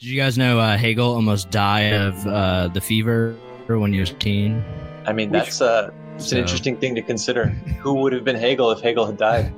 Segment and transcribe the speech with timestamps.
[0.00, 4.08] Did you guys know uh, Hegel almost died of uh, the fever when he was
[4.10, 4.64] a teen?
[5.06, 7.48] I mean, that's uh, it's So- an interesting thing to consider.
[7.82, 9.52] Who would have been Hegel if Hegel had died?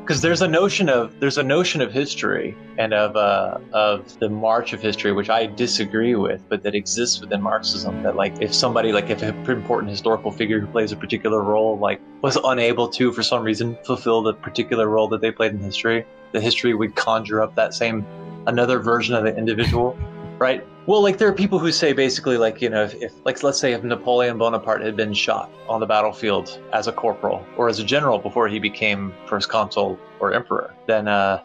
[0.00, 4.28] Because there's a notion of there's a notion of history and of uh, of the
[4.28, 8.02] march of history, which I disagree with, but that exists within Marxism.
[8.02, 11.78] That like if somebody like if an important historical figure who plays a particular role
[11.78, 15.60] like was unable to for some reason fulfill the particular role that they played in
[15.60, 18.04] history, the history would conjure up that same
[18.46, 19.96] another version of the individual,
[20.38, 20.66] right?
[20.86, 23.58] Well, like there are people who say basically like you know if, if like let's
[23.58, 27.78] say if Napoleon Bonaparte had been shot on the battlefield as a corporal or as
[27.78, 31.42] a general before he became first consul or emperor, then uh,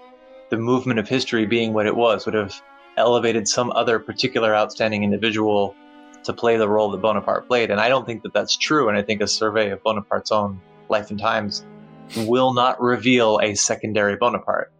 [0.49, 2.61] the movement of history being what it was would have
[2.97, 5.73] elevated some other particular outstanding individual
[6.23, 7.71] to play the role that Bonaparte played.
[7.71, 8.89] And I don't think that that's true.
[8.89, 11.65] And I think a survey of Bonaparte's own life and times
[12.17, 14.71] will not reveal a secondary Bonaparte.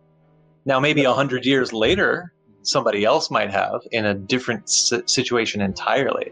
[0.70, 6.32] Now, maybe a hundred years later, somebody else might have in a different situation entirely.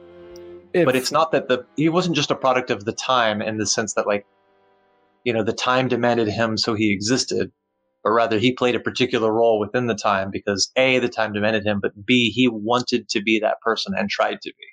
[0.74, 3.58] If, But it's not that the he wasn't just a product of the time in
[3.58, 4.28] the sense that like,
[5.24, 7.52] you know, the time demanded him, so he existed,
[8.04, 11.66] but rather he played a particular role within the time because a the time demanded
[11.66, 14.68] him, but b he wanted to be that person and tried to be.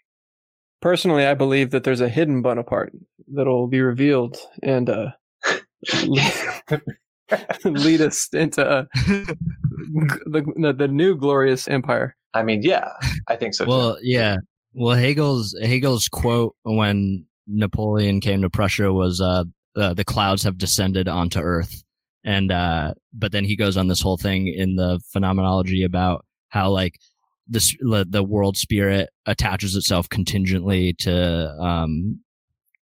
[0.82, 2.92] personally, I believe that there's a hidden Bonaparte
[3.32, 5.12] that'll be revealed and uh,
[7.64, 12.16] lead us into uh, the, the the new glorious empire.
[12.34, 12.90] I mean, yeah,
[13.28, 13.64] I think so.
[13.64, 13.70] too.
[13.70, 14.36] Well, yeah.
[14.72, 19.44] Well, Hegel's Hegel's quote when Napoleon came to Prussia was uh,
[19.76, 21.82] uh, "the clouds have descended onto Earth,"
[22.24, 26.70] and uh, but then he goes on this whole thing in the phenomenology about how
[26.70, 26.98] like
[27.46, 32.20] this the world spirit attaches itself contingently to um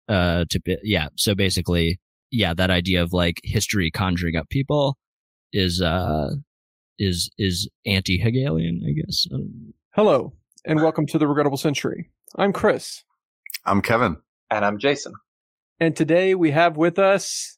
[0.10, 2.00] uh to yeah so basically
[2.32, 4.98] yeah that idea of like history conjuring up people
[5.54, 6.30] is uh
[6.98, 10.34] is is anti-hegelian i guess I don't- Hello,
[10.66, 12.10] and welcome to the Regrettable Century.
[12.36, 13.04] I'm Chris,
[13.66, 14.18] I'm Kevin.
[14.52, 15.14] and I'm Jason.
[15.80, 17.58] and today we have with us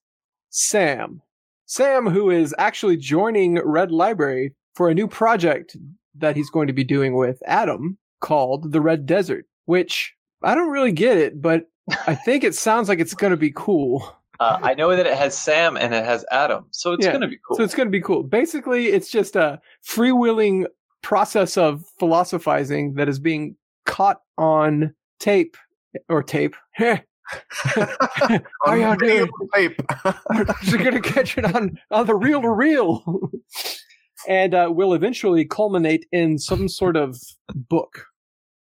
[0.50, 1.22] Sam.
[1.66, 5.76] Sam, who is actually joining Red Library for a new project
[6.16, 10.14] that he's going to be doing with Adam called The Red Desert, which
[10.44, 11.66] I don't really get it, but
[12.08, 14.16] I think it sounds like it's going to be cool.
[14.42, 17.28] Uh, I know that it has Sam and it has Adam, so it's Yeah, gonna
[17.28, 17.58] be cool.
[17.58, 18.24] So it's going to be cool.
[18.24, 20.66] Basically, it's just a freewheeling
[21.04, 25.56] process of philosophizing that is being caught on tape
[26.10, 26.56] or tape.
[28.66, 29.30] Are you doing?
[29.54, 29.80] Tape.
[30.64, 33.30] You're going to catch it on, on the reel to reel.
[34.28, 37.20] and uh, will eventually culminate in some sort of
[37.54, 38.06] book.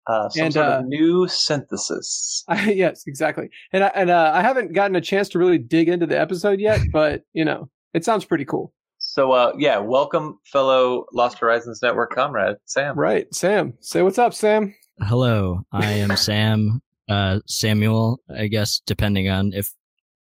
[0.09, 2.43] Uh, some and, sort uh, of new synthesis.
[2.65, 3.49] yes, exactly.
[3.71, 6.59] And I, and uh, I haven't gotten a chance to really dig into the episode
[6.59, 8.73] yet, but you know, it sounds pretty cool.
[8.97, 12.97] So, uh, yeah, welcome, fellow Lost Horizons Network comrade Sam.
[12.99, 13.73] Right, Sam.
[13.79, 14.75] Say what's up, Sam.
[15.01, 19.71] hello i am sam uh samuel i guess depending on if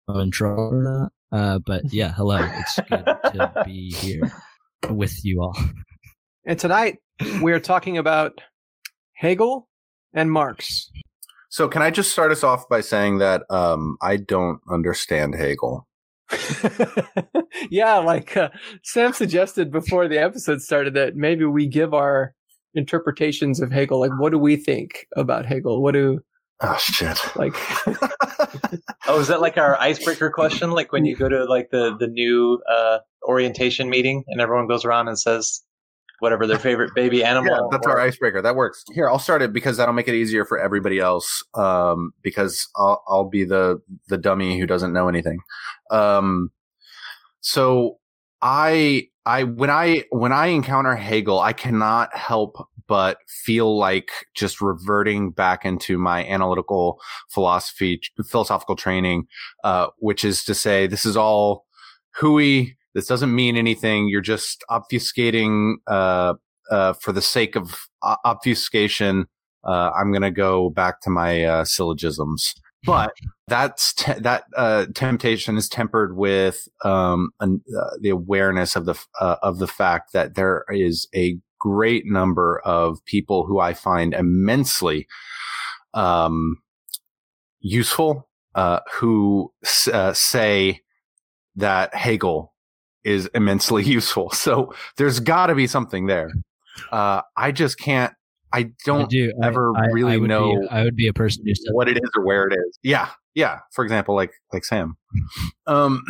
[0.08, 4.32] i'm in trouble or not uh but yeah hello it's good to be here
[4.90, 5.58] with you all
[6.46, 7.00] And tonight
[7.42, 8.42] we are talking about
[9.14, 9.68] Hegel
[10.14, 10.90] and Marx.
[11.50, 15.88] So can I just start us off by saying that um, I don't understand Hegel.
[17.70, 18.50] yeah, like uh,
[18.84, 22.34] Sam suggested before the episode started that maybe we give our
[22.74, 24.00] interpretations of Hegel.
[24.00, 25.82] Like, what do we think about Hegel?
[25.82, 26.22] What do
[26.62, 27.20] Oh shit.
[27.36, 27.56] like?
[29.08, 30.72] Oh, is that like our icebreaker question?
[30.72, 34.86] Like when you go to like the the new uh, orientation meeting and everyone goes
[34.86, 35.62] around and says
[36.22, 37.52] whatever their favorite baby animal.
[37.52, 38.42] Yeah, that's or- our icebreaker.
[38.42, 38.86] That works.
[38.94, 41.44] Here, I'll start it because that'll make it easier for everybody else.
[41.56, 45.40] Um, because I'll I'll be the the dummy who doesn't know anything.
[45.90, 46.52] Um,
[47.42, 47.98] so
[48.42, 54.62] I I when I when I encounter Hegel, I cannot help but feel like just
[54.62, 57.00] reverting back into my analytical
[57.30, 59.26] philosophy philosophical training,
[59.64, 61.66] uh, which is to say this is all
[62.12, 62.78] hooey.
[62.94, 64.08] This doesn't mean anything.
[64.08, 66.34] You're just obfuscating uh,
[66.70, 67.88] uh, for the sake of
[68.26, 69.28] obfuscation.
[69.64, 72.54] Uh, I'm going to go back to my uh, syllogisms.
[72.84, 73.14] But
[73.48, 77.62] that's te- that uh, temptation is tempered with um, an,
[78.00, 83.46] the awareness of the of the fact that there is a great number of people
[83.46, 85.08] who I find immensely
[85.94, 86.58] um,
[87.60, 90.82] useful, uh, who s- uh, say
[91.56, 92.52] that Hegel
[93.04, 94.30] is immensely useful.
[94.32, 96.32] So there's got to be something there.
[96.92, 98.14] Uh, I just can't.
[98.54, 101.14] I I don't do ever I, really I would know be, i would be a
[101.14, 102.80] person who said what it is or where it is.
[102.84, 104.98] Yeah, Yeah, for example, like like Sam.
[105.68, 106.04] Um,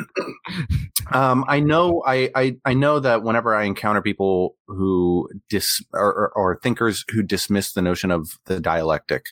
[1.12, 6.32] um, I know I, I I know that whenever I encounter people who dis or,
[6.36, 9.26] or, thinkers who dismiss the notion of the dialectic,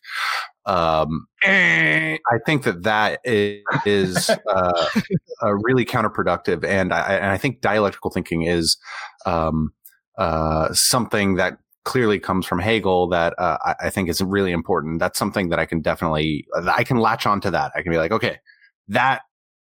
[0.66, 4.86] um, I think that that is, is uh,
[5.42, 8.78] uh, really counterproductive, and I, and I think dialectical thinking is
[9.26, 9.72] um,
[10.18, 15.00] uh, something that clearly comes from Hegel that uh, I, I, think is really important.
[15.00, 17.72] That's something that I can definitely I can latch onto that.
[17.76, 18.40] I can be like, okay,
[18.90, 19.22] that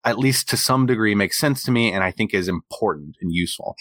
[0.05, 3.33] at least to some degree makes sense to me, and I think is important and
[3.33, 3.77] useful.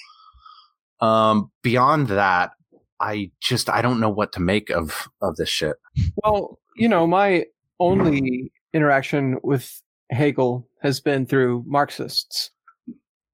[1.00, 2.52] Um, beyond that,
[3.00, 5.78] I just I don't know what to make of of this shit.
[6.24, 7.46] Well, you know, my
[7.80, 9.82] only interaction with
[10.12, 12.52] Hegel has been through Marxists,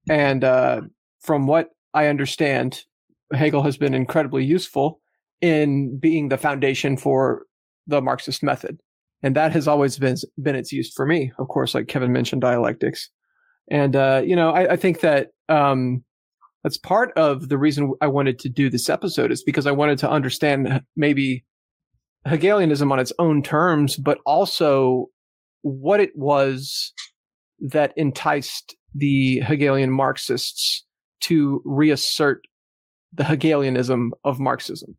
[0.08, 0.82] and uh,
[1.20, 2.84] from what I understand,
[3.32, 5.00] Hegel has been incredibly useful
[5.40, 7.44] in being the foundation for
[7.86, 8.80] the Marxist method.
[9.22, 11.32] And that has always been, been its use for me.
[11.38, 13.10] Of course, like Kevin mentioned, dialectics.
[13.70, 16.04] And, uh, you know, I, I think that, um,
[16.64, 19.98] that's part of the reason I wanted to do this episode is because I wanted
[19.98, 21.44] to understand maybe
[22.26, 25.06] Hegelianism on its own terms, but also
[25.62, 26.92] what it was
[27.60, 30.84] that enticed the Hegelian Marxists
[31.20, 32.46] to reassert
[33.12, 34.96] the Hegelianism of Marxism.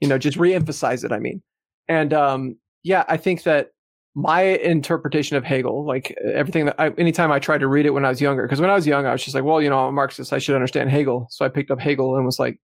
[0.00, 1.12] You know, just reemphasize it.
[1.12, 1.42] I mean,
[1.88, 3.70] and um, yeah, I think that
[4.14, 8.04] my interpretation of Hegel, like everything that I, anytime I tried to read it when
[8.04, 9.78] I was younger, because when I was young, I was just like, well, you know,
[9.78, 11.28] I'm a Marxist, I should understand Hegel.
[11.30, 12.60] So I picked up Hegel and was like,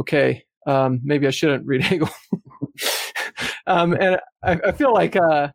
[0.00, 2.08] okay, um, maybe I shouldn't read Hegel.
[3.66, 5.48] um, and I, I, feel like, uh,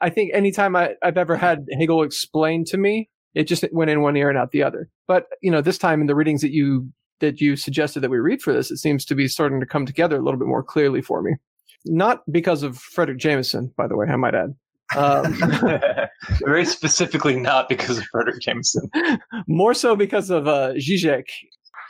[0.00, 4.02] I think anytime I, I've ever had Hegel explained to me, it just went in
[4.02, 4.90] one ear and out the other.
[5.06, 8.18] But, you know, this time in the readings that you that you suggested that we
[8.18, 10.62] read for this, it seems to be starting to come together a little bit more
[10.62, 11.32] clearly for me.
[11.84, 14.54] Not because of Fredric Jameson, by the way, I might add.
[14.96, 15.34] Um,
[16.44, 18.90] Very specifically, not because of Fredric Jameson.
[19.46, 21.24] More so because of uh, Zizek.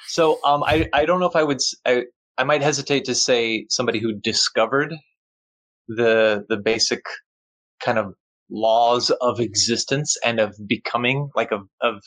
[0.08, 2.04] So um, I I don't know if I would I
[2.38, 4.94] I might hesitate to say somebody who discovered
[5.86, 7.02] the the basic
[7.80, 8.14] kind of
[8.50, 12.02] laws of existence and of becoming like of of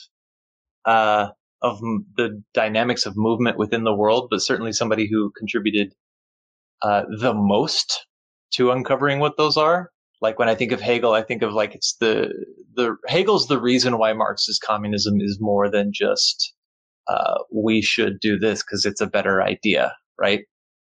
[0.85, 1.29] uh
[1.61, 1.79] of
[2.17, 5.93] the dynamics of movement within the world, but certainly somebody who contributed
[6.81, 8.07] uh, the most
[8.53, 9.91] to uncovering what those are.
[10.21, 12.31] Like when I think of Hegel, I think of like it's the
[12.75, 16.53] the Hegel's the reason why Marxist communism is more than just
[17.07, 20.41] uh, we should do this because it's a better idea, right?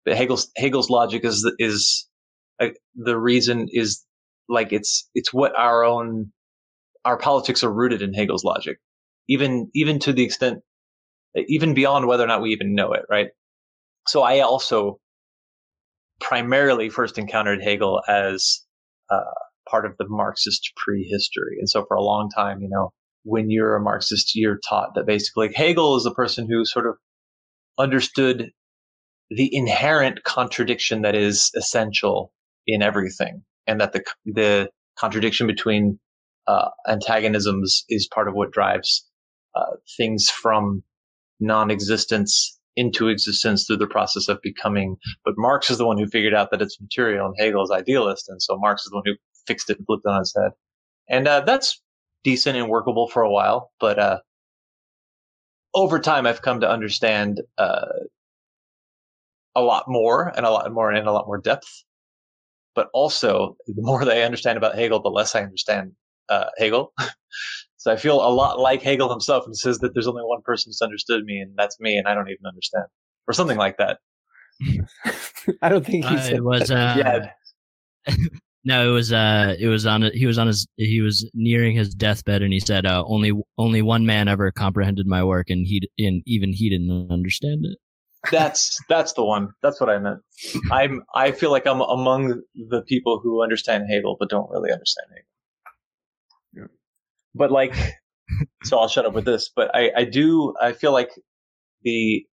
[0.05, 2.07] But Hegel's Hegel's logic is is
[2.59, 4.03] uh, the reason is
[4.49, 6.31] like it's it's what our own
[7.03, 8.79] our politics are rooted in Hegel's logic
[9.27, 10.59] even even to the extent
[11.47, 13.27] even beyond whether or not we even know it, right?
[14.07, 14.99] So I also
[16.19, 18.63] primarily first encountered Hegel as
[19.11, 19.19] uh,
[19.69, 22.91] part of the Marxist prehistory, and so for a long time, you know,
[23.23, 26.95] when you're a Marxist, you're taught that basically Hegel is a person who sort of
[27.77, 28.51] understood
[29.29, 32.31] the inherent contradiction that is essential
[32.65, 35.99] in everything, and that the the contradiction between
[36.47, 39.06] uh, antagonisms is part of what drives
[39.57, 40.83] uh, things from
[41.39, 44.97] non-existence into existence through the process of becoming.
[45.25, 48.29] But Marx is the one who figured out that it's material and Hegel is idealist.
[48.29, 49.15] And so Marx is the one who
[49.47, 50.51] fixed it and flipped it on its head.
[51.09, 51.81] And uh, that's
[52.23, 53.71] decent and workable for a while.
[53.79, 54.19] But uh,
[55.73, 57.85] over time, I've come to understand uh,
[59.55, 61.83] a lot more and a lot more and a lot more depth.
[62.75, 65.93] But also, the more that I understand about Hegel, the less I understand
[66.29, 66.93] uh, Hegel.
[67.87, 70.71] So I feel a lot like Hegel himself and says that there's only one person
[70.71, 72.83] who's understood me and that's me and I don't even understand
[73.29, 73.99] or something like that.
[75.61, 78.13] I don't think he uh, it was uh, yeah.
[78.65, 81.95] no, it was uh it was on he was on his he was nearing his
[81.95, 85.81] deathbed and he said uh, only only one man ever comprehended my work and he
[85.97, 87.77] and even he didn't understand it.
[88.33, 89.53] That's that's the one.
[89.63, 90.19] That's what I meant.
[90.73, 95.07] I'm I feel like I'm among the people who understand Hegel but don't really understand
[95.11, 95.26] Hegel
[97.37, 97.75] but like,
[98.63, 99.49] so I'll shut up with this.
[99.55, 101.11] But I, I do, I feel like
[101.83, 102.25] the,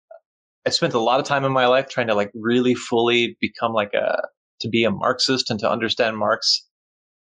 [0.66, 3.72] I spent a lot of time in my life trying to like really fully become
[3.72, 4.22] like a,
[4.60, 6.66] to be a Marxist and to understand Marx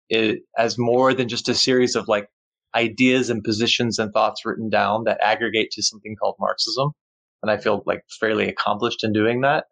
[0.10, 2.28] it, as more than just a series of like
[2.76, 6.92] ideas and positions and thoughts written down that aggregate to something called Marxism.
[7.42, 9.66] And I feel like fairly accomplished in doing that.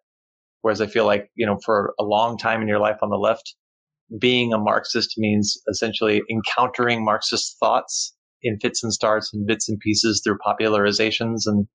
[0.60, 3.16] Whereas I feel like, you know, for a long time in your life on the
[3.16, 3.56] left,
[4.18, 9.78] being a Marxist means essentially encountering Marxist thoughts in fits and starts and bits and
[9.78, 11.66] pieces through popularizations and,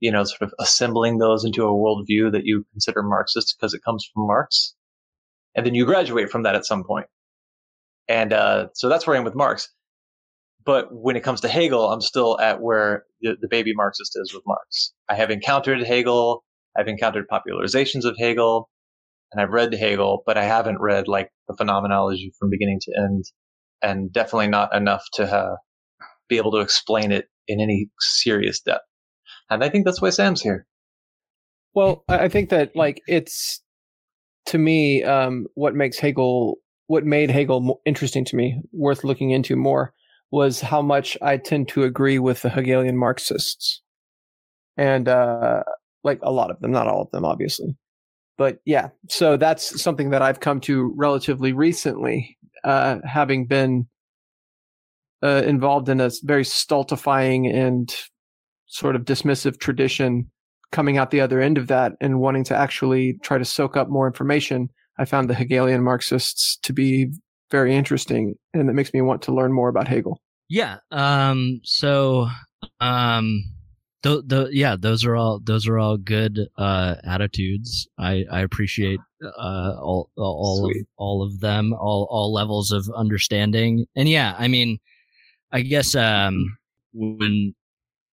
[0.00, 3.82] you know, sort of assembling those into a worldview that you consider Marxist because it
[3.84, 4.74] comes from Marx.
[5.54, 7.06] And then you graduate from that at some point.
[8.08, 9.68] And uh, so that's where I am with Marx.
[10.64, 14.32] But when it comes to Hegel, I'm still at where the, the baby Marxist is
[14.32, 14.92] with Marx.
[15.08, 16.44] I have encountered Hegel.
[16.76, 18.68] I've encountered popularizations of Hegel
[19.32, 23.24] and I've read Hegel, but I haven't read like the phenomenology from beginning to end
[23.82, 25.56] and definitely not enough to uh,
[26.28, 28.84] be able to explain it in any serious depth.
[29.50, 30.66] And I think that's why Sam's here.
[31.74, 33.62] Well, I think that like it's
[34.46, 39.56] to me um, what makes Hegel, what made Hegel interesting to me, worth looking into
[39.56, 39.94] more,
[40.30, 43.82] was how much I tend to agree with the Hegelian Marxists,
[44.76, 45.62] and uh,
[46.04, 47.76] like a lot of them, not all of them, obviously.
[48.38, 53.86] But yeah, so that's something that I've come to relatively recently, uh, having been
[55.22, 57.94] uh, involved in a very stultifying and
[58.66, 60.30] sort of dismissive tradition
[60.72, 63.88] coming out the other end of that and wanting to actually try to soak up
[63.88, 67.12] more information, I found the Hegelian Marxists to be
[67.50, 70.20] very interesting, and it makes me want to learn more about Hegel.
[70.48, 70.78] Yeah.
[70.90, 71.60] Um.
[71.62, 72.28] So.
[72.80, 73.44] Um.
[74.02, 78.98] The, the yeah those are all those are all good uh attitudes i i appreciate
[79.22, 80.80] uh all all Sweet.
[80.80, 84.80] of all of them all all levels of understanding and yeah i mean
[85.52, 86.58] i guess um
[86.92, 87.54] when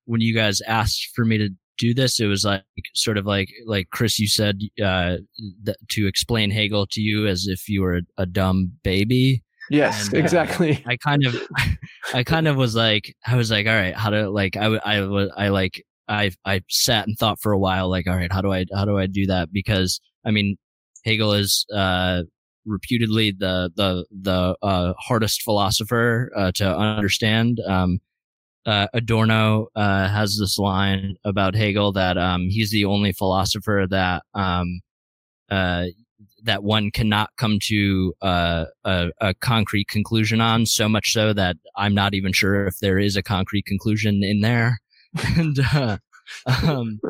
[0.04, 2.62] when you guys asked for me to do this, it was like
[2.94, 5.16] sort of like like Chris, you said uh,
[5.64, 9.42] th- to explain Hegel to you as if you were a, a dumb baby.
[9.70, 10.82] Yes, and, uh, exactly.
[10.86, 11.40] I kind of,
[12.14, 14.96] I kind of was like, I was like, all right, how to like, I, I,
[14.96, 18.52] I like, I, I sat and thought for a while, like, all right, how do
[18.52, 19.52] I, how do I do that?
[19.52, 20.56] Because I mean,
[21.04, 22.22] Hegel is, uh,
[22.66, 27.60] reputedly the, the, the, uh, hardest philosopher, uh, to understand.
[27.66, 28.00] Um,
[28.66, 34.22] uh, Adorno uh, has this line about Hegel that um, he's the only philosopher that
[34.34, 34.80] um,
[35.50, 35.86] uh,
[36.44, 40.66] that one cannot come to uh, a, a, concrete conclusion on.
[40.66, 44.40] So much so that I'm not even sure if there is a concrete conclusion in
[44.40, 44.80] there.
[45.36, 45.98] and uh,
[46.46, 47.00] um,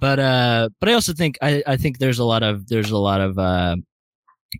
[0.00, 2.98] but uh, but I also think I, I think there's a lot of there's a
[2.98, 3.38] lot of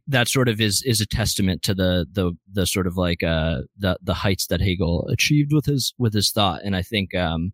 [0.06, 3.62] that sort of is is a testament to the the the sort of like uh
[3.76, 7.52] the the heights that Hegel achieved with his with his thought and I think um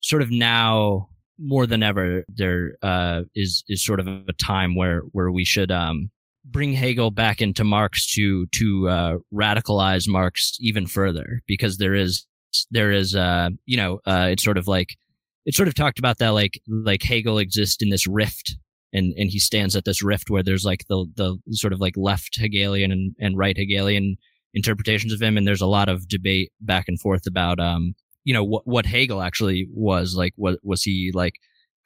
[0.00, 5.00] sort of now more than ever there uh is is sort of a time where
[5.12, 6.10] where we should um
[6.44, 12.26] bring Hegel back into Marx to to uh radicalize Marx even further because there is
[12.70, 14.96] there is uh you know uh it's sort of like
[15.44, 18.56] it's sort of talked about that like like Hegel exists in this rift
[18.92, 21.96] and and he stands at this rift where there's like the the sort of like
[21.96, 24.16] left Hegelian and, and right Hegelian
[24.54, 27.94] interpretations of him, and there's a lot of debate back and forth about um
[28.26, 30.32] you know what what Hegel actually was like.
[30.36, 31.34] What was he like?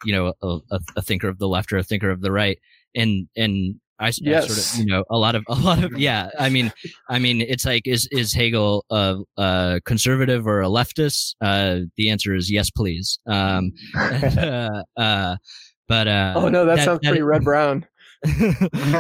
[0.05, 2.59] You know, a, a thinker of the left or a thinker of the right,
[2.95, 4.45] and and I, yes.
[4.45, 6.31] I, sort of, you know, a lot of, a lot of, yeah.
[6.39, 6.73] I mean,
[7.11, 11.35] I mean, it's like, is is Hegel a, a conservative or a leftist?
[11.43, 13.19] Uh, the answer is yes, please.
[13.27, 15.37] Um, uh, uh,
[15.87, 17.87] but uh, oh no, that, that sounds that, pretty red brown.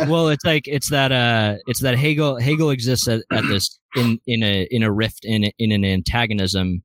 [0.06, 4.18] well, it's like it's that uh, it's that Hegel Hegel exists at, at this in
[4.26, 6.82] in a in a rift in in an antagonism,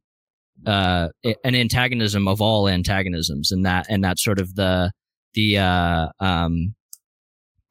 [0.66, 1.10] uh,
[1.44, 4.92] an antagonism of all antagonisms, and that and that sort of the
[5.34, 6.74] the uh um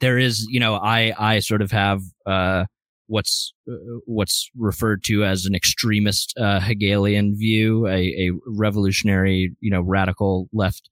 [0.00, 2.66] there is you know I I sort of have uh
[3.06, 3.74] what's uh,
[4.06, 10.48] what's referred to as an extremist uh, Hegelian view, a, a revolutionary, you know, radical
[10.52, 10.88] left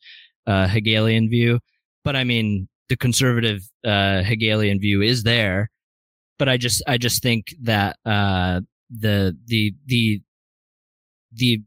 [0.47, 1.61] uh, Hegelian view.
[2.05, 5.71] But I mean, the conservative uh, Hegelian view is there.
[6.39, 10.21] But I just I just think that uh, the the the
[11.33, 11.63] the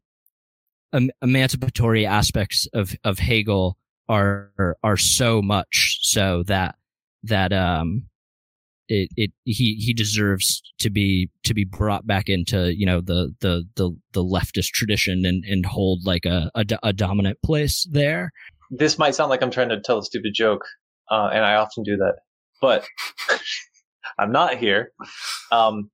[0.95, 6.75] um, emancipatory aspects of of Hegel are are so much so that
[7.23, 8.07] that um
[8.87, 13.33] it, it he he deserves to be to be brought back into you know the
[13.41, 18.31] the the, the leftist tradition and and hold like a, a, a dominant place there
[18.71, 20.65] this might sound like I'm trying to tell a stupid joke,
[21.09, 22.15] uh, and I often do that,
[22.61, 22.85] but
[24.19, 24.91] I'm not here.
[25.51, 25.89] Um,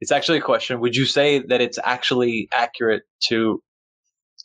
[0.00, 0.80] it's actually a question.
[0.80, 3.62] Would you say that it's actually accurate to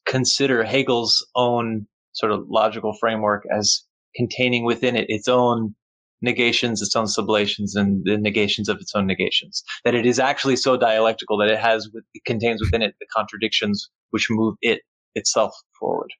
[0.05, 3.83] consider Hegel's own sort of logical framework as
[4.15, 5.75] containing within it its own
[6.21, 9.63] negations, its own sublations, and the negations of its own negations?
[9.83, 13.89] That it is actually so dialectical that it has, it contains within it the contradictions
[14.11, 14.81] which move it
[15.15, 16.11] itself forward.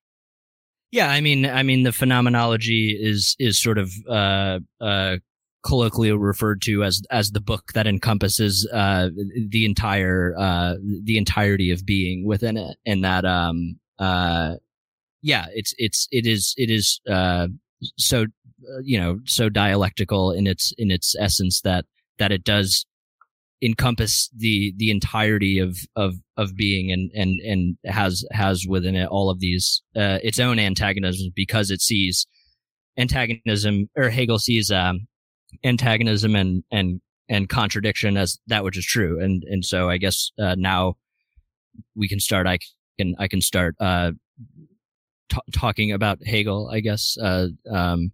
[0.92, 5.18] Yeah, I mean, I mean, the phenomenology is is sort of uh, uh,
[5.64, 9.10] colloquially referred to as as the book that encompasses uh,
[9.50, 14.56] the entire uh, the entirety of being within it, and that um uh
[15.22, 17.48] yeah, it's it's it is it is uh
[17.98, 21.86] so uh, you know so dialectical in its in its essence that
[22.20, 22.86] that it does
[23.62, 29.08] encompass the the entirety of of of being and and and has has within it
[29.08, 32.28] all of these uh, its own antagonisms because it sees
[32.98, 35.08] antagonism or Hegel sees um,
[35.64, 40.32] antagonism and and and contradiction as that which is true and and so I guess
[40.40, 40.96] uh, now
[41.96, 42.60] we can start I
[42.98, 44.12] can I can start uh,
[45.30, 48.12] t- talking about Hegel I guess uh, um,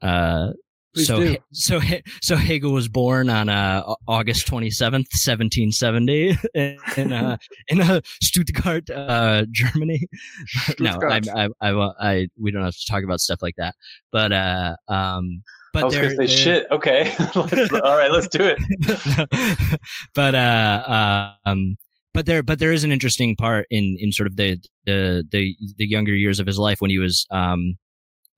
[0.00, 0.48] uh,
[0.94, 1.36] Please so, do.
[1.52, 1.80] so,
[2.20, 7.38] so Hegel was born on uh, August twenty seventh, seventeen seventy, in uh,
[7.68, 10.06] in uh, Stuttgart, uh, Germany.
[10.78, 11.28] no, I, Stuttgart.
[11.34, 13.74] I, I, I, I, we don't have to talk about stuff like that.
[14.10, 16.66] But, uh, um, but I was say there- shit.
[16.70, 19.80] Okay, all right, let's do it.
[20.14, 21.76] but uh, um,
[22.14, 25.56] but there, but there is an interesting part in in sort of the the the
[25.78, 27.76] the younger years of his life when he was um,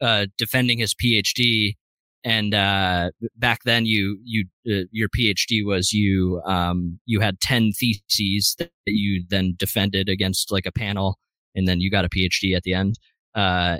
[0.00, 1.74] uh, defending his PhD.
[2.26, 7.72] And uh, back then, you you uh, your PhD was you um, you had ten
[7.72, 11.18] theses that you then defended against like a panel,
[11.54, 12.98] and then you got a PhD at the end.
[13.34, 13.78] Uh,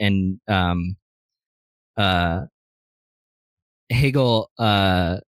[0.00, 0.96] and um,
[1.96, 2.46] uh,
[3.90, 5.18] Hegel, uh,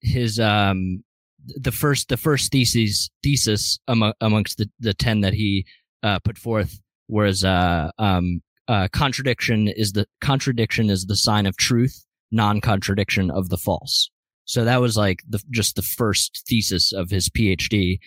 [0.00, 1.04] his um,
[1.46, 5.66] the first the first thesis thesis among, amongst the the ten that he
[6.02, 11.56] uh, put forth was uh, um, uh, contradiction is the contradiction is the sign of
[11.56, 14.10] truth, non-contradiction of the false.
[14.44, 17.98] So that was like the just the first thesis of his PhD,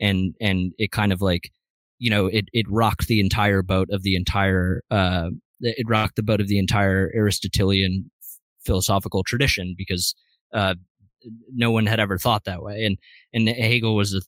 [0.00, 1.50] and and it kind of like
[1.98, 5.28] you know it it rocked the entire boat of the entire uh
[5.60, 8.10] it rocked the boat of the entire Aristotelian
[8.64, 10.14] philosophical tradition because
[10.52, 10.74] uh
[11.54, 12.84] no one had ever thought that way.
[12.84, 12.98] And
[13.32, 14.20] and Hegel was a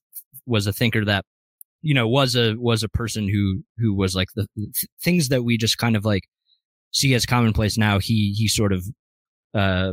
[0.47, 1.25] was a thinker that
[1.83, 5.43] you know was a was a person who who was like the th- things that
[5.43, 6.25] we just kind of like
[6.93, 8.85] see as commonplace now he he sort of
[9.55, 9.93] uh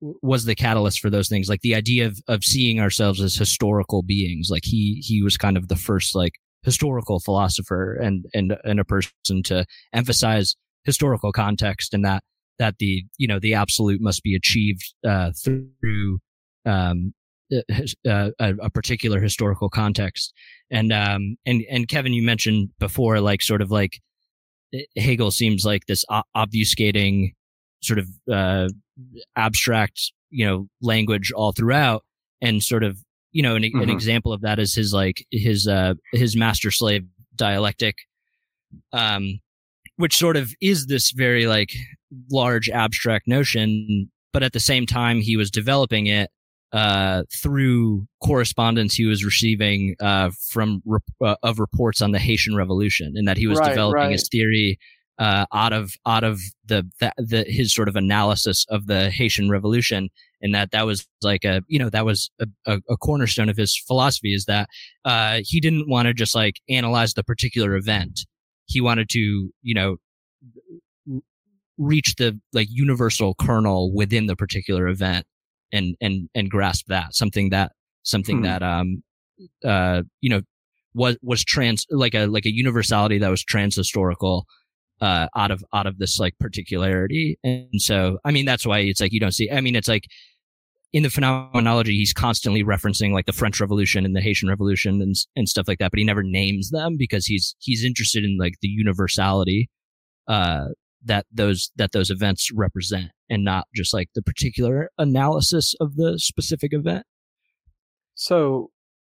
[0.00, 1.48] was the catalyst for those things.
[1.48, 4.48] Like the idea of of seeing ourselves as historical beings.
[4.50, 8.84] Like he he was kind of the first like historical philosopher and and and a
[8.84, 12.22] person to emphasize historical context and that
[12.58, 16.18] that the you know the absolute must be achieved uh, through
[16.66, 17.12] um,
[17.52, 17.60] uh,
[18.38, 20.32] a, a particular historical context
[20.70, 24.00] and um and and Kevin you mentioned before like sort of like
[24.96, 26.04] Hegel seems like this
[26.36, 27.34] obfuscating
[27.82, 28.68] sort of uh
[29.36, 32.02] abstract you know language all throughout
[32.40, 32.98] and sort of
[33.32, 33.92] you know an, an Mhm.
[33.92, 37.04] example of that is his like his uh his master slave
[37.36, 37.96] dialectic
[38.92, 39.38] um
[39.96, 41.72] which sort of is this very like
[42.30, 46.30] large abstract notion but at the same time he was developing it
[46.74, 52.56] uh, through correspondence he was receiving uh, from rep- uh, of reports on the Haitian
[52.56, 54.10] Revolution, and that he was Right, developing right.
[54.12, 54.80] his theory
[55.20, 59.48] uh, out of out of the, the the his sort of analysis of the Haitian
[59.50, 60.08] Revolution,
[60.42, 63.56] and that that was like a you know that was a, a, a cornerstone of
[63.56, 64.68] his philosophy is that
[65.04, 68.26] uh, he didn't want to just like analyze the particular event,
[68.66, 69.98] he wanted to you know
[71.78, 75.26] reach the like universal kernel within the particular event
[75.72, 78.42] and and and grasp that something that something Hmm.
[78.42, 79.02] that um
[79.64, 80.42] uh you know
[80.94, 84.46] was was trans like a like a universality that was trans historical
[85.00, 89.00] uh out of out of this like particularity and so i mean that's why it's
[89.00, 90.06] like you don't see i mean it's like
[90.92, 95.16] in the phenomenology he's constantly referencing like the french revolution and the haitian revolution and
[95.34, 98.54] and stuff like that but he never names them because he's he's interested in like
[98.62, 99.68] the universality
[100.28, 100.66] uh
[101.04, 106.18] that those that those events represent and not just like the particular analysis of the
[106.18, 107.04] specific event
[108.14, 108.70] So,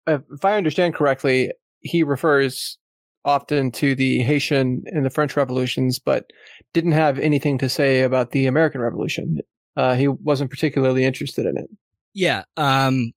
[0.07, 2.79] if I understand correctly, he refers
[3.25, 6.31] often to the Haitian and the French revolutions, but
[6.73, 9.39] didn't have anything to say about the American Revolution.
[9.77, 11.67] Uh, he wasn't particularly interested in it.
[12.15, 13.13] yeah um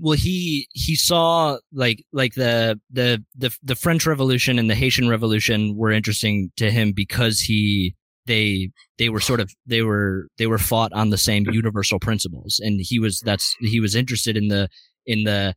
[0.00, 5.08] well he he saw like like the the the the french revolution and the haitian
[5.08, 7.94] revolution were interesting to him because he
[8.26, 12.60] they they were sort of they were they were fought on the same universal principles.
[12.62, 14.68] And he was that's he was interested in the
[15.06, 15.54] in the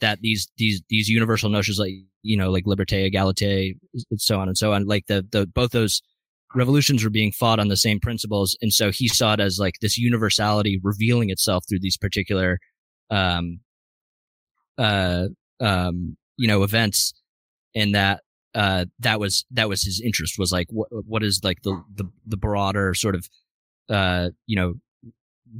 [0.00, 3.74] that these these these universal notions like you know like liberté égalité
[4.10, 6.02] and so on and so on like the the both those
[6.54, 8.56] revolutions were being fought on the same principles.
[8.60, 12.58] And so he saw it as like this universality revealing itself through these particular
[13.10, 13.60] um
[14.78, 15.26] uh
[15.60, 17.14] um you know events.
[17.74, 18.20] And that
[18.54, 22.04] uh that was that was his interest was like what what is like the the,
[22.26, 23.28] the broader sort of
[23.88, 24.74] uh you know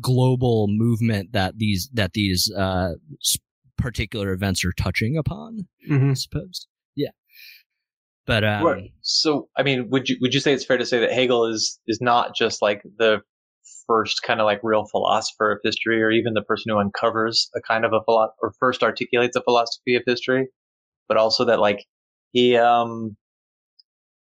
[0.00, 2.92] global movement that these that these uh
[3.78, 6.11] particular events are touching upon Mm-hmm.
[6.11, 7.11] i suppose yeah
[8.26, 8.92] but um Right.
[9.02, 11.81] So, I mean, would you would you say it's fair to say that Hegel is
[11.87, 13.20] is not just like the
[13.87, 17.61] first kind of like real philosopher of history, or even the person who uncovers a
[17.61, 20.46] kind of a philo- or first articulates a philosophy of history,
[21.09, 21.85] but also that like
[22.33, 23.16] he um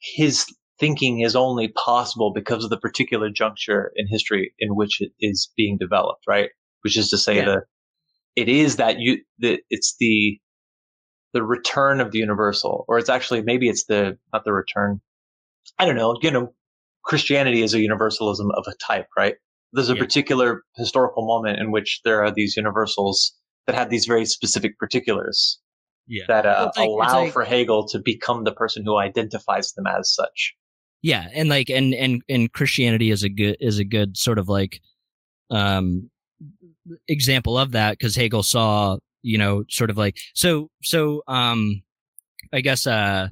[0.01, 0.47] his
[0.79, 5.51] thinking is only possible because of the particular juncture in history in which it is
[5.57, 6.51] being developed, right?
[6.83, 7.45] Which is to say Yeah.
[7.47, 7.65] that
[8.37, 10.39] it is that you that it's the
[11.33, 15.01] the return of the universal, or it's actually maybe it's the not the return.
[15.79, 16.17] I don't know.
[16.23, 16.55] You know,
[17.05, 19.37] Christianity is a universalism of a type, right?
[19.73, 20.03] There's a Yeah.
[20.03, 23.35] particular historical moment in which there are these universals
[23.67, 25.61] that have these very specific particulars
[26.13, 26.25] Yeah.
[26.29, 30.13] that uh, like- allow like- for Hegel to become the person who identifies them as
[30.13, 30.55] such.
[31.03, 34.49] yeah and like and and and christianity is a good is a good sort of
[34.49, 34.81] like
[35.51, 36.11] um
[37.09, 41.81] example of that because hegel saw you know sort of like so so um
[42.53, 43.29] i guess uh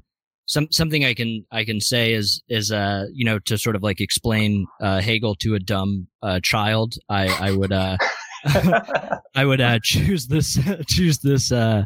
[0.46, 3.82] some something i can i can say is is uh you know to sort of
[3.82, 7.96] like explain uh hegel to a dumb uh child i i would uh
[9.34, 10.56] I would uh, choose this
[10.88, 11.82] choose this uh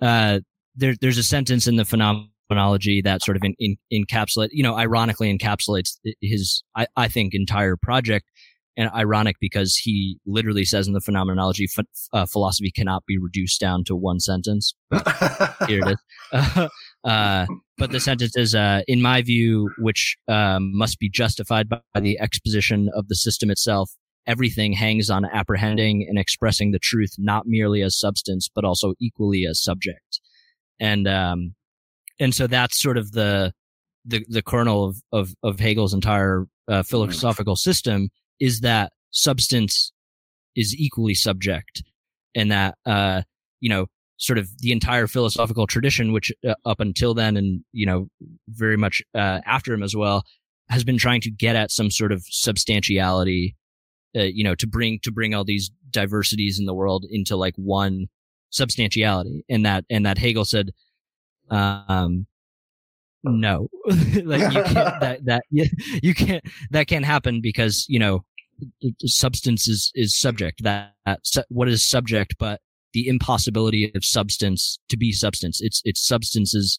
[0.00, 0.40] uh
[0.76, 4.74] there there's a sentence in the phenomenology that sort of in, in, encapsulate you know
[4.76, 8.30] ironically encapsulates his I, I think entire project
[8.76, 13.60] and ironic because he literally says in the phenomenology ph- uh, philosophy cannot be reduced
[13.60, 14.74] down to one sentence
[15.68, 15.96] here it
[16.32, 16.68] is.
[17.04, 17.46] uh,
[17.78, 22.00] but the sentence is, uh, in my view, which um, must be justified by, by
[22.00, 23.90] the exposition of the system itself.
[24.26, 29.44] Everything hangs on apprehending and expressing the truth, not merely as substance, but also equally
[29.46, 30.20] as subject.
[30.80, 31.54] And um,
[32.18, 33.52] and so that's sort of the
[34.04, 38.08] the the kernel of of, of Hegel's entire uh, philosophical system
[38.40, 39.92] is that substance
[40.56, 41.82] is equally subject,
[42.34, 43.22] and that uh,
[43.60, 47.86] you know sort of the entire philosophical tradition, which uh, up until then and, you
[47.86, 48.08] know,
[48.48, 50.24] very much uh, after him as well,
[50.68, 53.56] has been trying to get at some sort of substantiality,
[54.16, 57.54] uh, you know, to bring, to bring all these diversities in the world into like
[57.56, 58.08] one
[58.50, 59.44] substantiality.
[59.48, 60.70] And that, and that Hegel said,
[61.50, 62.26] um,
[63.22, 65.66] no, like you can't, that, that, you,
[66.02, 68.24] you can't, that can't happen because, you know,
[69.00, 72.60] substance is, is subject that, that what is subject, but
[72.94, 75.60] the impossibility of substance to be substance.
[75.60, 76.78] It's it's substances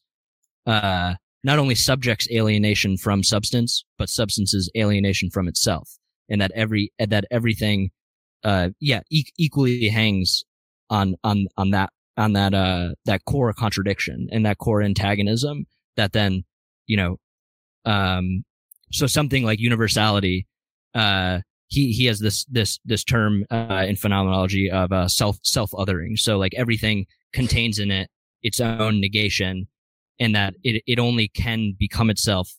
[0.66, 5.88] uh not only subjects alienation from substance, but substance's alienation from itself.
[6.30, 7.92] And that every that everything
[8.44, 10.44] uh yeah, e- equally hangs
[10.90, 15.66] on on on that on that uh that core contradiction and that core antagonism
[15.98, 16.44] that then,
[16.88, 17.18] you know,
[17.86, 18.44] um
[18.92, 20.48] so something like universality
[20.94, 25.72] uh he he has this this this term uh, in phenomenology of uh, self self
[25.72, 26.18] othering.
[26.18, 28.10] So like everything contains in it
[28.44, 29.68] its own negation,
[30.20, 32.56] and that it it only can become itself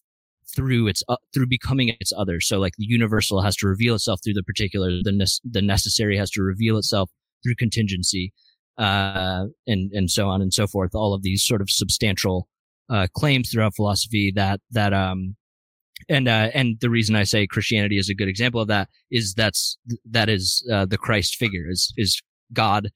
[0.54, 2.40] through its uh, through becoming its other.
[2.40, 4.90] So like the universal has to reveal itself through the particular.
[5.02, 7.10] The ne- the necessary has to reveal itself
[7.42, 8.32] through contingency,
[8.78, 10.94] uh, and and so on and so forth.
[10.94, 12.48] All of these sort of substantial
[12.88, 15.36] uh, claims throughout philosophy that that um
[16.08, 19.34] and uh, and the reason I say Christianity is a good example of that is
[19.34, 19.78] that's
[20.10, 22.20] that is uh, the Christ figure is is
[22.52, 22.90] God,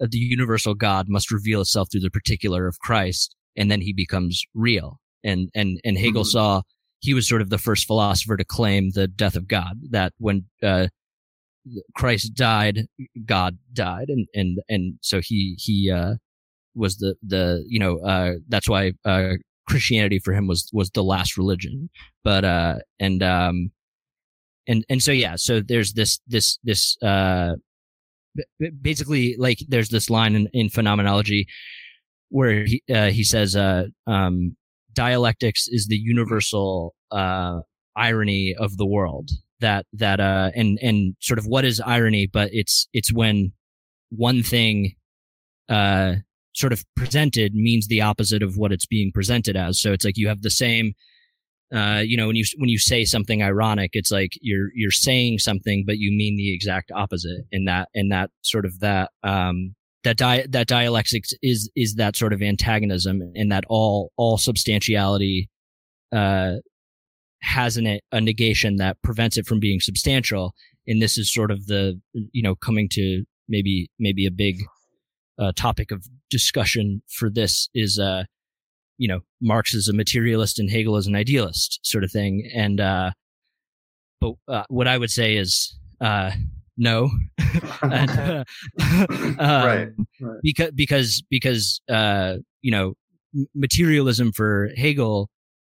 [0.00, 3.92] uh, the universal God must reveal itself through the particular of Christ, and then he
[3.92, 5.00] becomes real.
[5.24, 6.26] And and and Hegel Mhm.
[6.26, 6.62] saw
[7.04, 9.78] he was sort of the first philosopher to claim the death of God.
[9.90, 10.88] That when uh,
[11.96, 12.86] Christ died,
[13.24, 16.14] God died, and and and so he he uh,
[16.74, 19.34] was the the you know uh, that's why uh,
[19.68, 21.90] Christianity for him was was the last religion.
[22.22, 23.70] But uh and um
[24.66, 27.54] and and so yeah, so there's this this this uh
[28.82, 31.46] basically like there's this line in, in phenomenology
[32.30, 34.56] where he uh, he says uh um
[34.94, 37.60] dialectics is the universal uh
[37.96, 39.30] irony of the world
[39.60, 43.52] that that uh and and sort of what is irony but it's it's when
[44.10, 44.94] one thing
[45.68, 46.14] uh
[46.54, 49.80] sort of presented means the opposite of what it's being presented as.
[49.80, 50.94] So it's like you have the same,
[51.74, 55.40] uh, you know, when you when you say something ironic, it's like you're you're saying
[55.40, 57.42] something, but you mean the exact opposite.
[57.52, 59.74] And that and that sort of that um,
[60.04, 65.50] that di- that dialectics is is that sort of antagonism, and that all all substantiality
[66.12, 66.54] uh,
[67.40, 70.54] has it a negation that prevents it from being substantial.
[70.86, 74.62] And this is sort of the you know coming to maybe maybe a big
[75.38, 78.24] uh, topic of discussion for this is uh
[78.98, 82.80] you know marx is a materialist and hegel is an idealist sort of thing and
[82.80, 83.10] uh
[84.20, 86.30] but uh, what i would say is uh
[86.76, 87.10] no
[87.82, 88.44] and, uh,
[88.80, 89.88] um, Right,
[90.20, 90.40] right.
[90.42, 92.94] because because because uh you know
[93.54, 95.28] materialism for hegel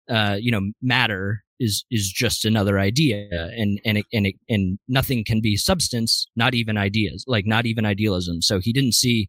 [0.08, 4.78] uh, you know, matter is is just another idea, and and it, and it, and
[4.88, 8.42] nothing can be substance, not even ideas, like not even idealism.
[8.42, 9.28] So he didn't see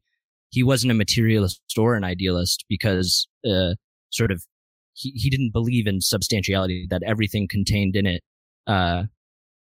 [0.50, 3.76] he wasn't a materialist or an idealist because uh,
[4.10, 4.44] sort of
[4.94, 8.24] he, he didn't believe in substantiality that everything contained in it
[8.68, 9.04] uh,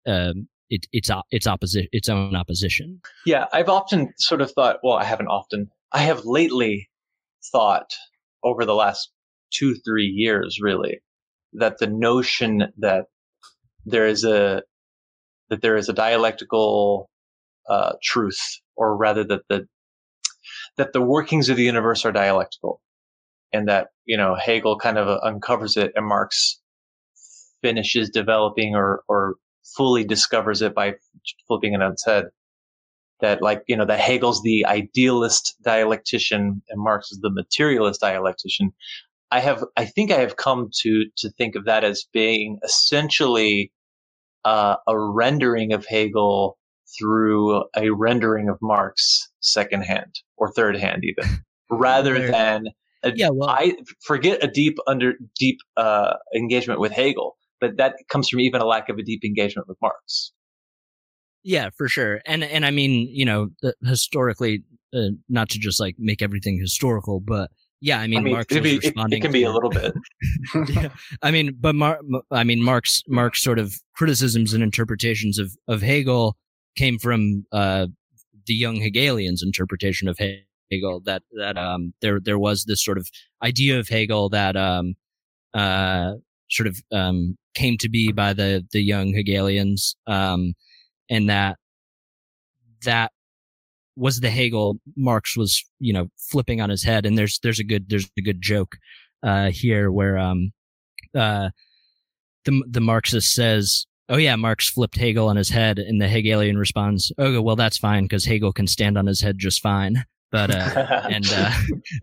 [0.08, 3.02] um, it, it's its opposite its own opposition.
[3.26, 4.78] Yeah, I've often sort of thought.
[4.84, 5.70] Well, I haven't often.
[5.92, 6.90] I have lately
[7.52, 7.94] thought
[8.44, 9.12] over the last
[9.54, 11.00] two three years, really,
[11.54, 13.06] that the notion that
[13.86, 14.64] there is a
[15.50, 17.10] that there is a dialectical
[17.70, 18.42] uh, truth,
[18.76, 19.68] or rather that the
[20.78, 22.82] that the workings of the universe are dialectical,
[23.54, 26.60] and that you know Hegel kind of uncovers it, and Marx
[27.62, 29.36] finishes developing or or
[29.76, 30.96] fully discovers it by
[31.48, 32.26] flipping it on its head.
[33.22, 38.74] That like you know that Hegel's the idealist dialectician and Marx is the materialist dialectician.
[39.32, 43.72] I have I think I have come to to think of that as being essentially
[44.44, 46.58] uh, a rendering of Hegel
[47.00, 51.40] through a rendering of Marx secondhand or third hand even
[51.72, 52.68] rather than
[53.04, 57.96] a, yeah, well, I forget a deep under deep uh, engagement with Hegel but that
[58.10, 60.32] comes from even a lack of a deep engagement with Marx.
[61.44, 62.22] Yeah, for sure.
[62.26, 63.50] And and I mean, you know,
[63.84, 64.64] historically,
[64.96, 68.48] uh, not to just like make everything historical, but yeah, I mean, I mean Marx
[68.48, 69.18] be, responding.
[69.18, 69.94] It, it can be a little bit.
[70.70, 70.90] yeah,
[71.22, 72.00] I mean, but Mar-
[72.32, 76.36] I mean, Marx Marx sort of criticisms and interpretations of of Hegel
[76.76, 77.86] came from uh,
[78.48, 80.18] the young Hegelians' interpretation of
[80.72, 81.02] Hegel.
[81.06, 83.08] That that um there there was this sort of
[83.44, 84.96] idea of Hegel that um
[85.54, 86.14] uh
[86.50, 90.54] sort of um came to be by the the young Hegelians, um,
[91.10, 91.58] and that
[92.84, 93.12] that
[93.96, 97.06] was the Hegel Marx was you know flipping on his head.
[97.06, 98.78] And there's there's a good there's a good joke
[99.24, 100.52] uh, here where um,
[101.16, 101.50] uh,
[102.46, 103.86] the the Marxist says.
[104.08, 107.80] Oh yeah, Marx flipped Hegel on his head, and the Hegelian responds, "Oh well, that's
[107.80, 111.52] fine because Hegel can stand on his head just fine." But uh, and uh,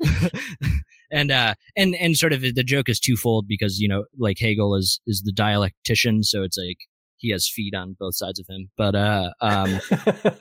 [1.13, 4.75] and uh and and sort of the joke is twofold because you know like Hegel
[4.75, 6.79] is is the dialectician, so it's like
[7.19, 8.71] he has feet on both sides of him.
[8.77, 9.79] But uh um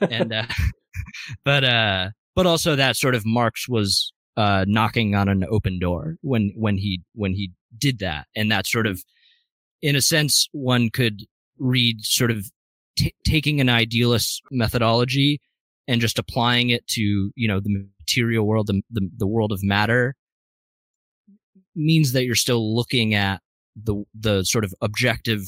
[0.10, 0.46] and uh
[1.44, 6.16] but uh but also that sort of Marx was uh knocking on an open door
[6.22, 9.02] when when he when he did that and that sort of
[9.82, 11.22] in a sense one could
[11.58, 12.46] read sort of
[12.96, 15.40] t- taking an idealist methodology
[15.88, 19.62] and just applying it to you know the material world the, the, the world of
[19.62, 20.14] matter
[21.74, 23.40] means that you're still looking at
[23.76, 25.42] the the sort of objective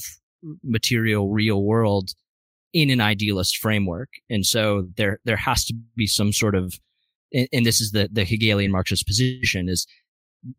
[0.62, 2.10] material real world
[2.72, 4.08] in an idealist framework.
[4.28, 6.78] And so there there has to be some sort of
[7.32, 9.86] and, and this is the the hegelian marxist position is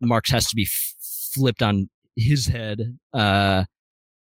[0.01, 0.95] marx has to be f-
[1.33, 3.65] flipped on his head uh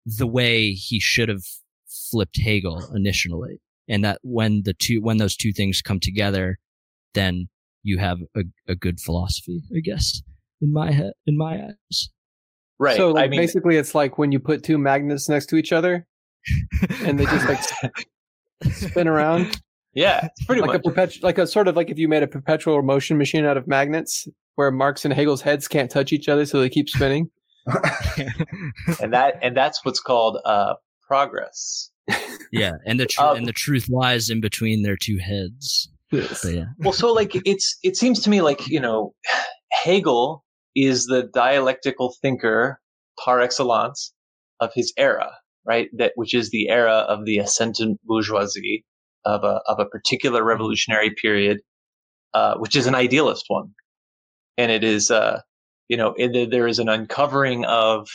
[0.06, 1.44] the way he should have
[1.88, 3.60] flipped hegel initially.
[3.90, 6.60] And that when the two when those two things come together
[7.16, 7.50] then
[7.84, 10.22] you have a, a good philosophy i guess
[10.62, 12.10] in my head, in my eyes.
[12.80, 12.96] Right.
[12.96, 15.72] So like, I mean, basically, it's like when you put two magnets next to each
[15.72, 16.08] other,
[17.02, 19.62] and they just like spin around.
[19.94, 20.80] Yeah, it's pretty like much.
[20.80, 23.58] a perpetual, like a sort of like if you made a perpetual motion machine out
[23.58, 27.30] of magnets, where Marx and Hegel's heads can't touch each other, so they keep spinning.
[29.02, 31.90] and that and that's what's called uh, progress.
[32.52, 35.90] Yeah, and the tr- um, and the truth lies in between their two heads.
[36.12, 36.46] Yes.
[36.50, 36.66] yeah.
[36.80, 39.14] Well, so like it's it seems to me like you know
[39.72, 40.44] Hegel
[40.84, 42.80] is the dialectical thinker
[43.24, 44.14] par excellence
[44.60, 45.32] of his era,
[45.66, 45.90] right?
[45.98, 48.86] That which is the era of the ascendant bourgeoisie
[49.26, 51.60] of a of a particular revolutionary period,
[52.34, 53.74] uh, which is an idealist one,
[54.58, 55.42] and it is, uh,
[55.88, 58.08] you know, it, there is an uncovering of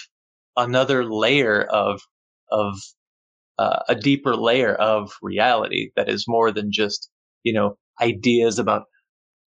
[0.57, 2.00] another layer of
[2.50, 2.74] of
[3.59, 7.11] uh, a deeper layer of reality that is more than just
[7.42, 8.85] you know ideas about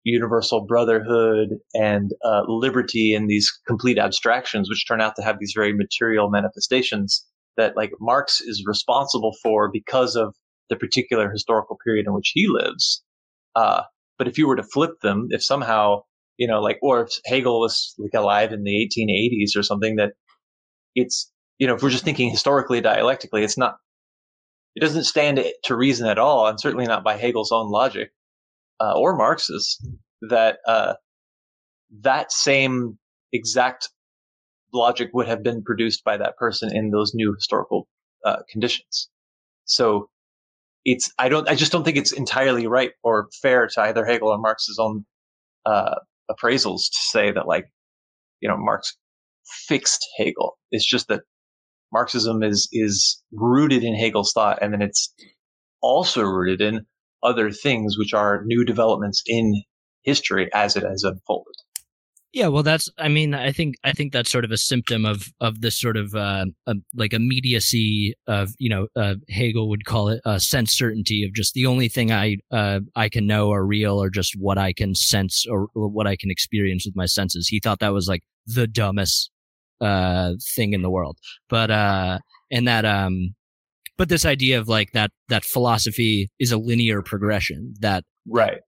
[0.06, 5.54] universal brotherhood and uh, liberty and these complete abstractions, which turn out to have these
[5.56, 7.26] very material manifestations
[7.58, 10.36] that like Marx is responsible for because of
[10.70, 13.04] the particular historical period in which he lives.
[13.56, 13.82] Uh,
[14.18, 16.02] but if you were to flip them, if somehow,
[16.38, 20.14] you know, like, or if Hegel was like alive in the 1880s or something that
[20.94, 23.78] it's, you know, if we're just thinking historically, dialectically, it's not,
[24.76, 28.12] it doesn't stand to reason at all, and certainly not by Hegel's own logic
[28.80, 29.86] uh, or Marxists
[30.30, 30.94] that uh,
[32.02, 32.98] that same
[33.34, 33.90] exact
[34.74, 37.88] logic would have been produced by that person in those new historical
[38.26, 39.10] uh, conditions.
[39.66, 40.10] So
[40.84, 44.30] it's I don't I just don't think it's entirely right or fair to either Hegel
[44.30, 45.06] or Marx's own
[45.66, 45.96] uh,
[46.30, 47.72] appraisals to say that like
[48.42, 48.96] you know Marx
[49.68, 50.58] fixed Hegel.
[50.72, 51.22] It's just that
[51.92, 55.14] Marxism is is rooted in Hegel's thought, and then it's
[55.82, 56.86] also rooted in
[57.24, 59.64] other things, which are new developments in
[60.04, 61.56] history as it has unfolded.
[62.36, 62.90] Yeah, well, that's.
[62.98, 65.96] I mean, I think I think that's sort of a symptom of of this sort
[65.96, 70.74] of uh, a, like immediacy of you know uh, Hegel would call it a sense
[70.74, 74.34] certainty of just the only thing I uh, I can know are real or just
[74.38, 77.48] what I can sense or what I can experience with my senses.
[77.48, 79.32] He thought that was like the dumbest
[79.80, 82.20] uh, thing in the world, but uh,
[82.52, 83.34] and that um,
[83.98, 88.60] but this idea of like that that philosophy is a linear progression that right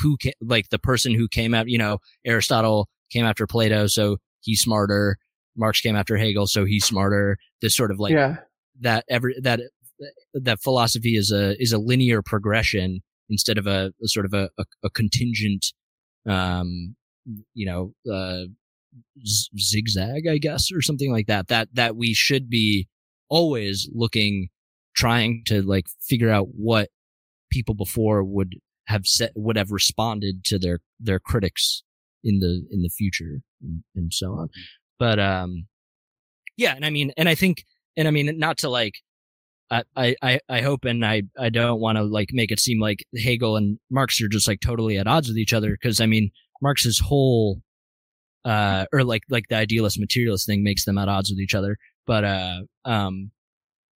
[0.00, 4.16] who ca- like the person who came out you know Aristotle came after Plato, so
[4.40, 5.16] he's smarter.
[5.56, 7.38] Marx came after Hegel, so he's smarter.
[7.62, 8.36] This sort of like yeah.
[8.80, 9.60] that every that
[10.34, 14.50] that philosophy is a is a linear progression instead of a, a sort of a,
[14.56, 15.66] a, a, contingent,
[16.28, 16.94] um,
[17.54, 18.44] you know, uh,
[19.24, 21.48] z- zigzag, I guess, or something like that.
[21.48, 22.88] That that we should be
[23.30, 24.48] always looking,
[24.96, 26.88] trying to like figure out what
[27.50, 28.54] people before would
[28.86, 31.82] have said would have responded to their their critics
[32.24, 34.48] in the in the future and, and so on.
[34.98, 35.66] But um,
[36.56, 37.64] yeah, and I mean, and I think,
[37.96, 38.94] and I mean, not to like,
[39.70, 43.04] I I I hope, and I I don't want to like make it seem like
[43.16, 46.30] Hegel and Marx are just like totally at odds with each other because I mean
[46.62, 47.60] Marx's whole
[48.44, 51.76] uh or like like the idealist materialist thing makes them at odds with each other,
[52.06, 53.32] but uh um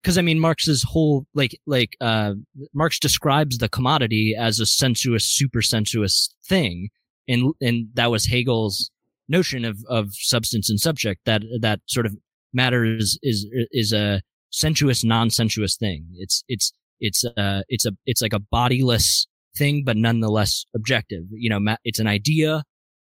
[0.02, 2.34] because I mean Marx's whole like like uh
[2.74, 6.88] Marx describes the commodity as a sensuous super sensuous thing.
[7.28, 8.90] And and that was Hegel's
[9.28, 12.16] notion of of substance and subject that that sort of
[12.52, 16.06] matter is is is a sensuous non-sensuous thing.
[16.14, 21.24] It's it's it's uh it's a it's like a bodiless thing but nonetheless objective.
[21.30, 22.64] You know it's an idea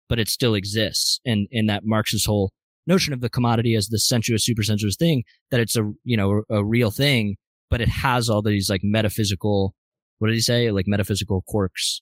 [0.08, 1.20] but it still exists.
[1.24, 2.52] And and that marx's whole
[2.86, 6.42] notion of the commodity as the sensuous super sensuous thing that it's a you know
[6.50, 7.36] a real thing
[7.68, 9.74] but it has all these like metaphysical
[10.18, 12.00] what did he say like metaphysical quirks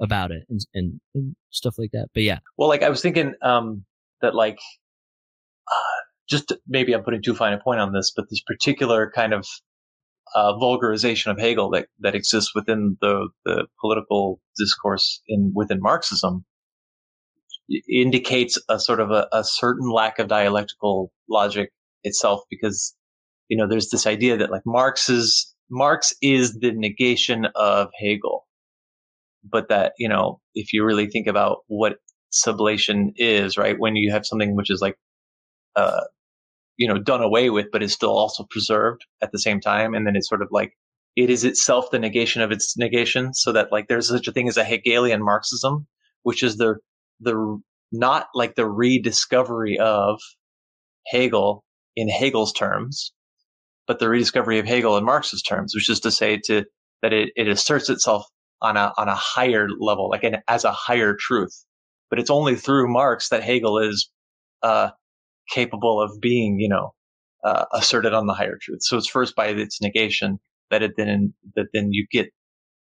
[0.00, 2.08] about it and, and, and stuff like that.
[2.14, 2.38] But yeah.
[2.56, 3.84] Well, like I was thinking um,
[4.22, 4.58] that like
[5.70, 9.32] uh, just maybe I'm putting too fine a point on this, but this particular kind
[9.32, 9.46] of
[10.34, 16.44] uh, vulgarization of Hegel that that exists within the the political discourse in within Marxism
[17.88, 21.70] indicates a sort of a, a certain lack of dialectical logic
[22.04, 22.94] itself because
[23.48, 28.46] you know there's this idea that like Marx is Marx is the negation of Hegel.
[29.44, 31.98] But that you know if you really think about what
[32.32, 34.96] sublation is right when you have something which is like
[35.76, 36.02] uh
[36.76, 40.06] you know done away with but is still also preserved at the same time and
[40.06, 40.72] then it's sort of like
[41.16, 44.48] it is itself the negation of its negation so that like there's such a thing
[44.48, 45.86] as a hegelian marxism
[46.22, 46.76] which is the
[47.20, 50.20] the not like the rediscovery of
[51.06, 51.64] hegel
[51.96, 53.12] in hegel's terms
[53.86, 56.64] but the rediscovery of hegel in marx's terms which is to say to
[57.02, 58.26] that it, it asserts itself
[58.60, 61.64] on a on a higher level, like an, as a higher truth.
[62.10, 64.10] But it's only through Marx that Hegel is
[64.62, 64.90] uh,
[65.50, 66.94] capable of being, you know,
[67.44, 68.80] uh, asserted on the higher truth.
[68.82, 70.38] So it's first by its negation
[70.70, 72.28] that it then that then you get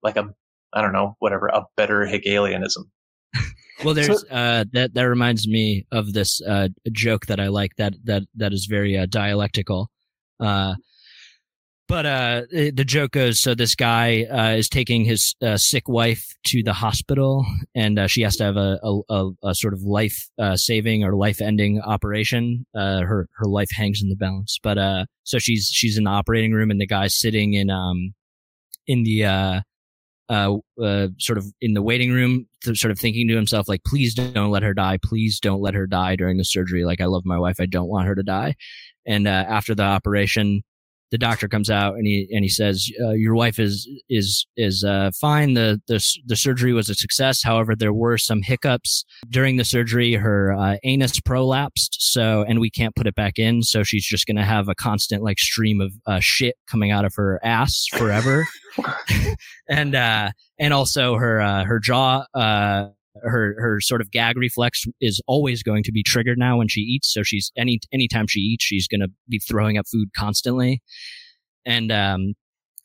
[0.04, 0.30] like a
[0.73, 2.91] I don't know whatever a better Hegelianism.
[3.83, 7.93] well, there's uh, that that reminds me of this uh, joke that I like that
[8.05, 9.89] that that is very uh, dialectical.
[10.39, 10.75] Uh,
[11.87, 16.25] but uh, the joke goes so this guy uh, is taking his uh, sick wife
[16.47, 18.77] to the hospital, and uh, she has to have a,
[19.09, 22.65] a, a sort of life uh, saving or life ending operation.
[22.75, 24.59] Uh, her her life hangs in the balance.
[24.61, 28.13] But so she's she's in the operating room, and the guy's sitting in um
[28.85, 29.63] in the
[30.29, 34.13] Uh, uh, sort of in the waiting room, sort of thinking to himself like, please
[34.13, 34.97] don't let her die.
[35.01, 36.83] Please don't let her die during the surgery.
[36.83, 37.61] Like I love my wife.
[37.61, 38.55] I don't want her to die.
[39.05, 40.63] And uh, after the operation
[41.11, 44.83] the doctor comes out and he and he says uh, your wife is is is
[44.83, 45.53] uh, fine.
[45.53, 47.43] The, the the surgery was a success.
[47.43, 49.05] However there were some hiccups.
[49.29, 51.95] During the surgery her uh, anus prolapsed.
[51.99, 53.63] So and we can't put it back in.
[53.63, 57.05] So she's just going to have a constant like stream of uh, shit coming out
[57.05, 58.47] of her ass forever.
[59.69, 62.87] And uh and also her uh, her jaw uh
[63.23, 66.81] her her sort of gag reflex is always going to be triggered now when she
[66.81, 67.13] eats.
[67.13, 70.81] So she's any anytime she eats, she's going to be throwing up food constantly.
[71.65, 72.33] And um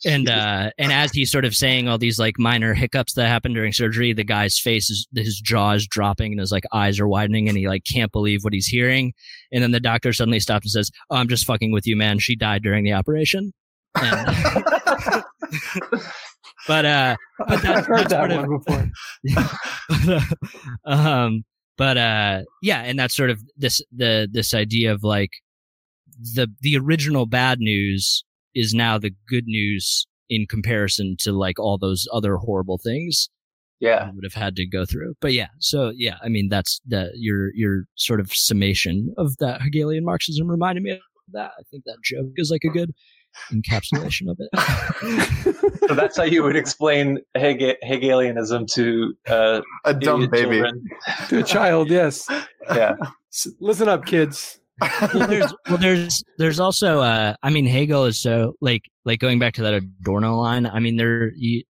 [0.05, 3.53] and uh and as he's sort of saying all these like minor hiccups that happen
[3.53, 7.09] during surgery, the guy's face is his jaw is dropping and his like eyes are
[7.09, 9.13] widening and he like can't believe what he's hearing.
[9.53, 12.19] And then the doctor suddenly stops and says, "Oh, I'm just fucking with you, man.
[12.19, 13.53] She died during the operation."
[13.95, 15.25] And,
[16.69, 18.91] but uh, but that's, I've heard that's that one
[20.15, 20.23] before.
[20.85, 21.45] um,
[21.79, 25.31] but uh, yeah, and that's sort of this the this idea of like
[26.35, 31.79] the the original bad news is now the good news in comparison to like all
[31.79, 33.29] those other horrible things
[33.81, 34.11] Yeah.
[34.15, 35.15] would have had to go through.
[35.21, 39.63] But yeah, so yeah, I mean that's the your your sort of summation of that
[39.63, 40.99] Hegelian Marxism reminded me of
[41.33, 41.53] that.
[41.59, 42.93] I think that joke is like a good
[43.53, 45.59] encapsulation of it.
[45.89, 50.61] So that's how you would explain Hege- Hegelianism to uh, A dumb baby.
[50.61, 50.85] children.
[51.29, 52.29] to a child, yes.
[52.73, 52.95] Yeah.
[53.33, 54.61] S- Listen up, kids.
[54.81, 59.39] well, there's well, there's there's also uh, I mean Hegel is so like like going
[59.41, 60.67] back to that Adorno line.
[60.67, 61.63] I mean there you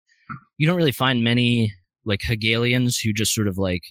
[0.59, 1.73] you don't really find many
[2.05, 3.83] like Hegelians who just sort of like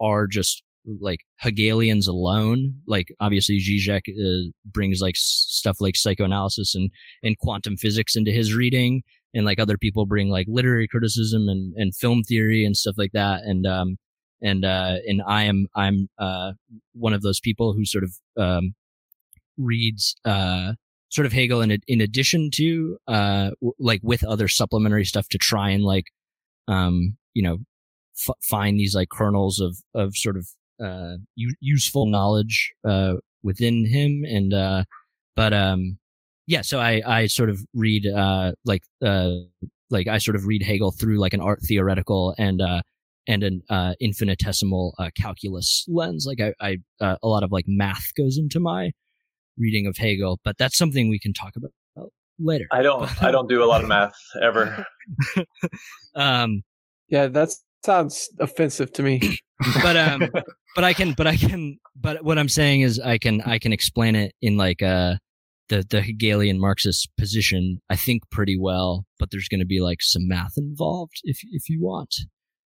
[0.00, 0.62] are just
[1.00, 2.74] like Hegelians alone.
[2.86, 6.90] Like obviously Zizek uh, brings like stuff like psychoanalysis and
[7.22, 9.02] and quantum physics into his reading,
[9.34, 13.12] and like other people bring like literary criticism and and film theory and stuff like
[13.12, 13.42] that.
[13.44, 13.96] And um
[14.42, 16.52] and uh and I am I'm uh
[16.92, 18.74] one of those people who sort of um
[19.58, 20.72] reads uh
[21.10, 25.38] sort of Hegel in in addition to uh w- like with other supplementary stuff to
[25.38, 26.06] try and like
[26.68, 27.58] um you know
[28.28, 30.48] f- find these like kernels of of sort of
[30.82, 34.84] uh u- useful knowledge uh within him and uh
[35.36, 35.98] but um
[36.46, 39.30] yeah so I I sort of read uh like uh
[39.90, 42.82] like I sort of read Hegel through like an art theoretical and uh
[43.28, 46.26] and an uh, infinitesimal uh, calculus lens.
[46.26, 48.90] Like I, I uh, a lot of like math goes into my
[49.56, 52.66] reading of Hegel, but that's something we can talk about later.
[52.72, 54.84] I don't I don't do a lot of math ever.
[56.14, 56.62] Um,
[57.08, 57.54] Yeah, that
[57.84, 59.38] sounds offensive to me.
[59.82, 60.28] but um,
[60.74, 63.72] but I can, but I can, but what I'm saying is I can, I can
[63.72, 65.16] explain it in like uh
[65.68, 67.80] the the Hegelian Marxist position.
[67.90, 71.68] I think pretty well, but there's going to be like some math involved if if
[71.68, 72.14] you want.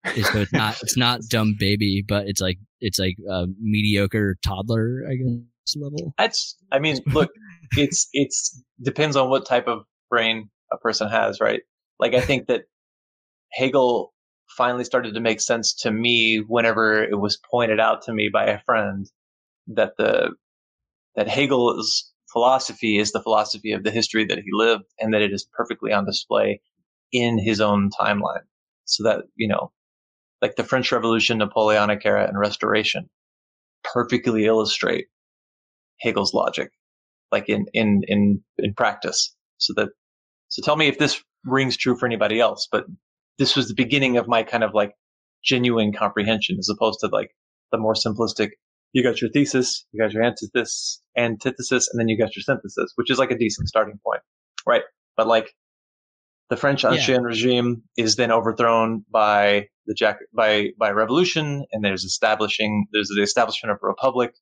[0.05, 5.03] So it's not it's not dumb baby, but it's like it's like a mediocre toddler,
[5.09, 6.13] I guess level.
[6.17, 7.31] That's I mean, look,
[7.77, 11.61] it's it's depends on what type of brain a person has, right?
[11.99, 12.63] Like I think that
[13.53, 14.12] Hegel
[14.47, 18.45] finally started to make sense to me whenever it was pointed out to me by
[18.45, 19.09] a friend
[19.67, 20.31] that the
[21.15, 25.31] that Hegel's philosophy is the philosophy of the history that he lived and that it
[25.31, 26.59] is perfectly on display
[27.11, 28.41] in his own timeline.
[28.85, 29.71] So that, you know,
[30.41, 33.09] like the French Revolution, Napoleonic era, and Restoration
[33.83, 35.05] perfectly illustrate
[35.99, 36.71] Hegel's logic,
[37.31, 39.35] like in, in, in, in practice.
[39.59, 39.89] So that,
[40.49, 42.85] so tell me if this rings true for anybody else, but
[43.37, 44.93] this was the beginning of my kind of like
[45.43, 47.31] genuine comprehension as opposed to like
[47.71, 48.51] the more simplistic,
[48.93, 52.91] you got your thesis, you got your antithesis, antithesis, and then you got your synthesis,
[52.95, 54.21] which is like a decent starting point,
[54.67, 54.83] right?
[55.17, 55.53] But like
[56.49, 56.91] the French Yeah.
[56.91, 63.09] Ancien regime is then overthrown by the Jack by by revolution, and there's establishing there's
[63.09, 64.33] the establishment of a republic,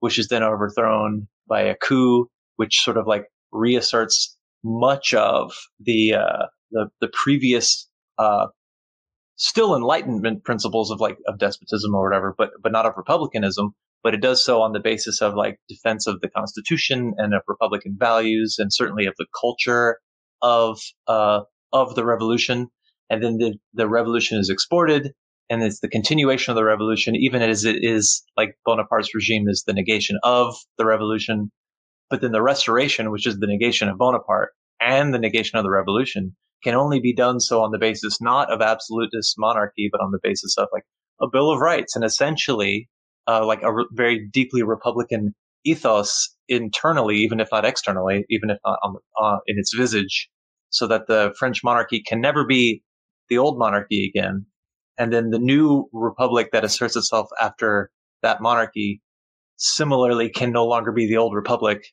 [0.00, 6.14] which is then overthrown by a coup, which sort of like reasserts much of the
[6.14, 7.88] uh, the the previous
[8.18, 8.46] uh,
[9.36, 13.74] still enlightenment principles of like of despotism or whatever, but but not of republicanism.
[14.02, 17.42] But it does so on the basis of like defense of the Constitution and of
[17.48, 19.98] Republican values, and certainly of the culture
[20.42, 21.40] of uh,
[21.72, 22.68] of the revolution.
[23.10, 25.12] And then the the revolution is exported,
[25.50, 29.64] and it's the continuation of the revolution, even as it is like Bonaparte's regime is
[29.66, 31.50] the negation of the revolution.
[32.08, 34.50] But then the restoration, which is the negation of Bonaparte
[34.80, 38.50] and the negation of the revolution, can only be done so on the basis not
[38.50, 40.84] of absolutist monarchy, but on the basis of like
[41.20, 42.88] a Bill of Rights and essentially
[43.28, 48.58] uh, like a re- very deeply Republican ethos internally, even if not externally, even if
[48.64, 50.28] not on, uh, in its visage,
[50.70, 52.82] so that the French monarchy can never be
[53.28, 54.46] the old monarchy again.
[54.98, 57.90] And then the new republic that asserts itself after
[58.22, 59.02] that monarchy
[59.56, 61.84] similarly can no longer be the old republic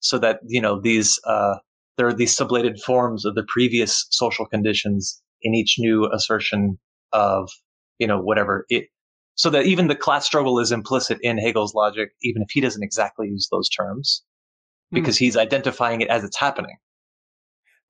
[0.00, 1.56] so that, you know, these, uh,
[1.98, 6.78] there are these sublated forms of the previous social conditions in each new assertion
[7.12, 7.50] of,
[7.98, 8.86] you know, whatever it,
[9.34, 12.82] so that even the class struggle is implicit in Hegel's logic, even if he doesn't
[12.82, 14.24] exactly use those terms,
[14.90, 14.94] hmm.
[14.94, 16.76] because he's identifying it as it's happening.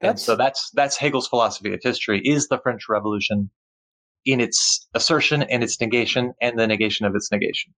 [0.00, 3.50] And so that's that's Hegel's philosophy of history is the French Revolution
[4.24, 7.74] in its assertion and its negation and the negation of its negation.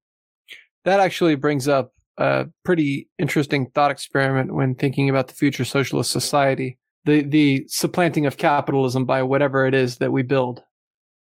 [0.84, 6.10] that actually brings up a pretty interesting thought experiment when thinking about the future socialist
[6.10, 6.78] society.
[7.04, 10.62] The the supplanting of capitalism by whatever it is that we build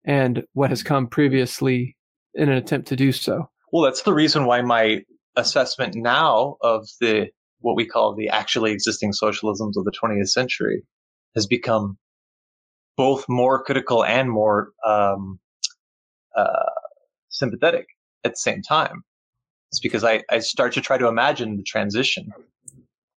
[0.04, 1.96] and what has come previously
[2.34, 3.48] in an attempt to do so.
[3.72, 5.02] Well, that's the reason why my
[5.36, 7.28] assessment now of the
[7.60, 10.82] what we call the actually existing socialisms of the 20th century
[11.34, 11.98] has become
[12.96, 15.38] both more critical and more um,
[16.36, 16.70] uh,
[17.28, 17.86] sympathetic
[18.24, 19.04] at the same time.
[19.70, 22.30] It's because I, I start to try to imagine the transition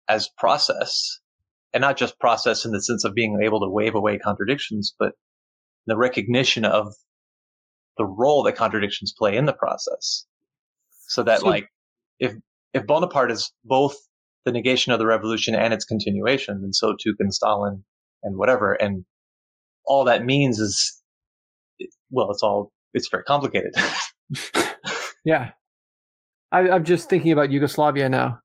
[0.09, 1.21] as process
[1.73, 5.13] and not just process in the sense of being able to wave away contradictions, but
[5.87, 6.95] the recognition of
[7.97, 10.27] the role that contradictions play in the process.
[11.09, 11.69] So that So- like,
[12.19, 12.35] if,
[12.75, 13.97] if Bonaparte is both
[14.45, 17.85] the negation of the revolution and its continuation, then so too can Stalin
[18.23, 18.75] and whatever.
[18.75, 19.05] And
[19.85, 21.01] all that means is,
[22.11, 23.75] well, it's all, it's very complicated.
[25.25, 25.51] Yeah.
[26.53, 28.39] I, I'm just thinking about Yugoslavia now.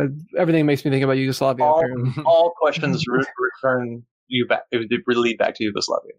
[0.00, 0.06] Uh,
[0.38, 1.64] everything makes me think about Yugoslavia.
[1.64, 1.84] All-
[2.26, 6.12] all questions re- return you back, it would lead back to Yugoslavia.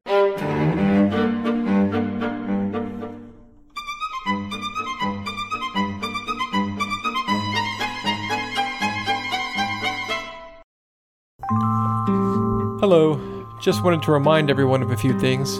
[12.79, 13.19] Hello.
[13.59, 15.57] Just wanted to remind everyone of a few things.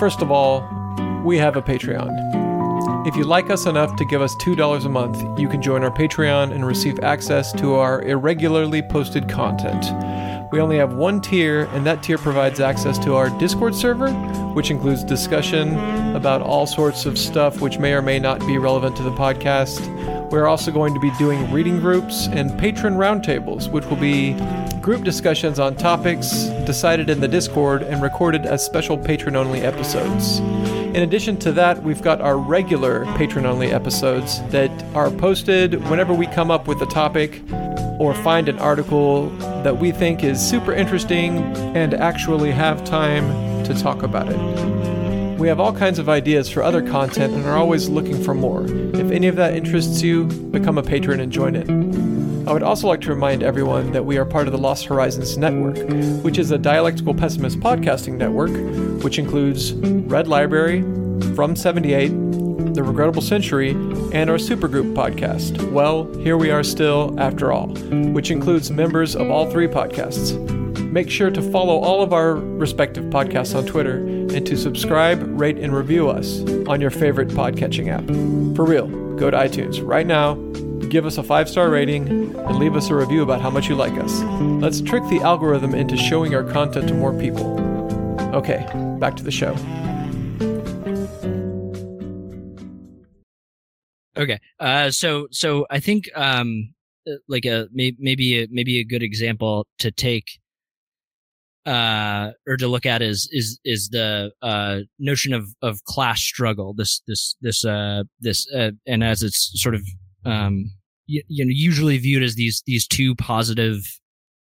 [0.00, 0.60] First of all,
[1.24, 2.37] we have a Patreon.
[3.08, 5.90] If you like us enough to give us $2 a month, you can join our
[5.90, 10.52] Patreon and receive access to our irregularly posted content.
[10.52, 14.12] We only have one tier, and that tier provides access to our Discord server,
[14.52, 15.74] which includes discussion
[16.14, 19.80] about all sorts of stuff which may or may not be relevant to the podcast.
[20.30, 24.34] We're also going to be doing reading groups and patron roundtables, which will be
[24.82, 30.42] group discussions on topics decided in the Discord and recorded as special patron only episodes.
[30.94, 36.14] In addition to that, we've got our regular patron only episodes that are posted whenever
[36.14, 37.42] we come up with a topic
[37.98, 39.28] or find an article
[39.62, 41.38] that we think is super interesting
[41.76, 43.28] and actually have time
[43.64, 45.38] to talk about it.
[45.38, 48.64] We have all kinds of ideas for other content and are always looking for more.
[48.64, 51.68] If any of that interests you, become a patron and join it.
[52.48, 55.36] I would also like to remind everyone that we are part of the Lost Horizons
[55.36, 55.76] Network,
[56.24, 58.50] which is a dialectical pessimist podcasting network,
[59.02, 60.82] which includes Red Library,
[61.34, 62.08] From 78,
[62.74, 63.70] The Regrettable Century,
[64.12, 67.68] and our Supergroup podcast, Well, Here We Are Still, After All,
[68.12, 70.36] which includes members of all three podcasts.
[70.90, 75.58] Make sure to follow all of our respective podcasts on Twitter and to subscribe, rate,
[75.58, 78.06] and review us on your favorite podcatching app.
[78.56, 80.34] For real, go to iTunes right now,
[80.88, 83.74] give us a five star rating, and leave us a review about how much you
[83.74, 84.20] like us.
[84.62, 87.60] Let's trick the algorithm into showing our content to more people.
[88.34, 88.66] Okay,
[88.98, 89.54] back to the show.
[94.16, 94.38] Okay.
[94.58, 96.74] Uh, so so I think um
[97.08, 100.26] uh, like a may, maybe a, maybe a good example to take
[101.66, 106.72] uh or to look at is is is the uh notion of of class struggle
[106.72, 109.82] this this this uh this uh, and as it's sort of
[110.24, 110.70] um
[111.06, 113.80] you, you know usually viewed as these these two positive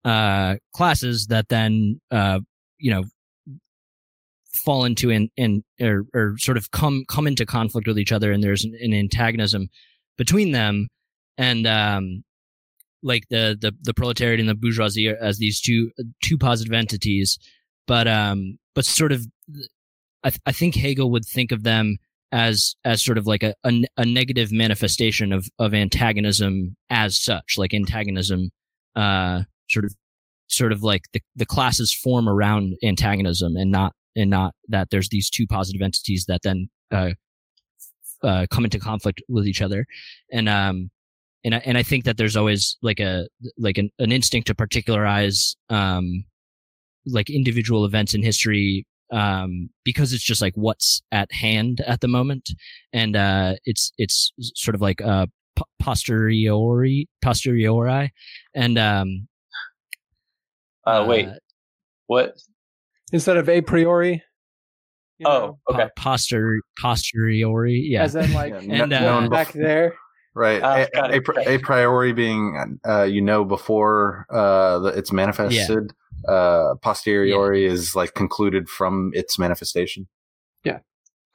[0.04, 2.40] uh classes that then uh
[2.80, 3.04] you know
[4.66, 8.32] fall into and and or, or sort of come come into conflict with each other
[8.32, 9.68] and there's an, an antagonism
[10.18, 10.88] between them
[11.38, 12.24] and um
[13.04, 15.92] like the the the proletariat and the bourgeoisie as these two
[16.24, 17.38] two positive entities.
[17.88, 19.26] But um but sort of
[20.24, 21.98] i th- i think hegel would think of them
[22.32, 27.56] as as sort of like a, a, a negative manifestation of of antagonism as such
[27.58, 28.50] like antagonism
[28.96, 29.96] uh sort of
[30.48, 35.10] sort of like the the classes form around antagonism and not and not that there's
[35.10, 37.12] these two positive entities that then uh,
[38.24, 39.86] uh, come into conflict with each other,
[40.32, 40.90] and um,
[41.44, 44.56] and I, and I think that there's always like a like an, an instinct to
[44.56, 46.26] particularize um,
[47.06, 52.08] like individual events in history um, because it's just like what's at hand at the
[52.08, 52.50] moment,
[52.94, 58.12] and uh, it's it's sort of like uh, po- posteriori posteriori,
[58.54, 59.28] and um,
[60.86, 61.28] Uh, wait,
[62.08, 62.36] what?
[63.12, 64.24] Instead of a priori.
[65.20, 65.84] you Oh, know, okay.
[65.96, 68.04] po- poster posteriori, yeah.
[68.04, 69.96] As in, like, Yeah, And, uh, known back there.
[70.34, 70.62] right.
[70.62, 71.56] Ah, a, a, it, pri- okay.
[71.56, 75.92] a priori being uh, you know before uh, the, it's manifested.
[76.28, 80.08] Uh, posteriori is like concluded from its manifestation.
[80.64, 80.80] Yeah.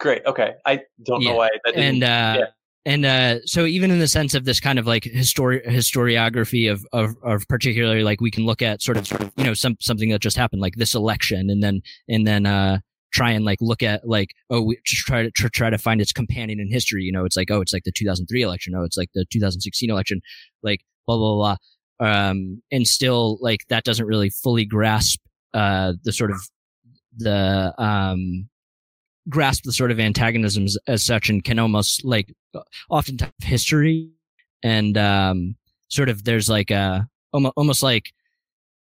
[0.00, 0.24] Great.
[0.26, 0.54] Okay.
[0.66, 1.30] I don't Yeah.
[1.30, 2.02] know why that didn't.
[2.02, 2.46] and uh yeah.
[2.84, 6.84] And uh so even in the sense of this kind of like histori- historiography of,
[6.92, 10.20] of of particularly like we can look at sort of you know some something that
[10.20, 12.78] just happened like this election and then and then uh
[13.12, 16.00] try and like look at like oh we just try to tr- try to find
[16.00, 18.84] its companion in history you know it's like oh it's like the 2003 election oh
[18.84, 20.20] it's like the 2016 election
[20.62, 21.56] like blah blah blah.
[22.00, 25.20] Um and still like that doesn't really fully grasp
[25.52, 26.40] uh the sort of
[27.16, 28.48] the um
[29.28, 32.32] grasp the sort of antagonisms as such and can almost like
[32.88, 34.10] oftentimes history.
[34.62, 35.56] And um
[35.88, 38.12] sort of there's like a almost, like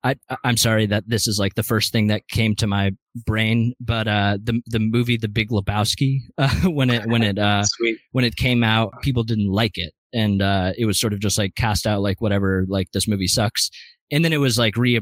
[0.03, 2.91] I, I'm sorry that this is like the first thing that came to my
[3.25, 7.63] brain, but uh, the the movie The Big Lebowski, uh, when it when it uh,
[7.63, 7.97] Sweet.
[8.11, 11.37] when it came out, people didn't like it, and uh, it was sort of just
[11.37, 13.69] like cast out like whatever, like this movie sucks,
[14.11, 14.99] and then it was like re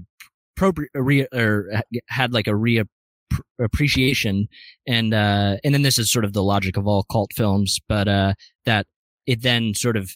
[0.93, 2.84] re or had like a re
[3.59, 4.47] appreciation,
[4.88, 8.07] and uh, and then this is sort of the logic of all cult films, but
[8.07, 8.34] uh,
[8.65, 8.88] that
[9.27, 10.11] it then sort of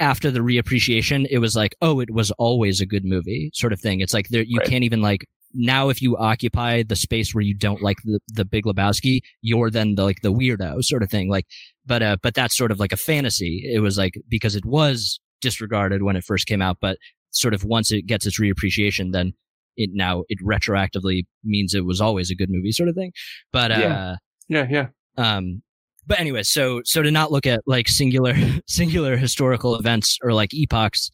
[0.00, 3.80] after the reappreciation, it was like, oh, it was always a good movie, sort of
[3.80, 4.00] thing.
[4.00, 4.66] It's like there, you Right.
[4.68, 8.44] can't even like now if you occupy the space where you don't like the the
[8.44, 11.28] Big Lebowski, you're then the like the weirdo sort of thing.
[11.28, 11.46] Like,
[11.86, 13.68] but uh, but that's sort of like a fantasy.
[13.72, 16.96] It was like because it was disregarded when it first came out, but
[17.30, 19.32] sort of once it gets its reappreciation, then
[19.76, 23.12] it now it retroactively means it was always a good movie, sort of thing.
[23.52, 24.16] But uh, Yeah.
[24.48, 24.86] Yeah, yeah.
[25.16, 25.62] um
[26.06, 28.34] but anyway so so to not look at like singular
[28.66, 31.10] singular historical events or like epochs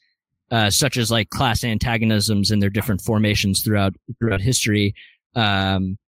[0.50, 4.94] uh such as like class antagonisms and their different formations throughout throughout history
[5.34, 5.98] um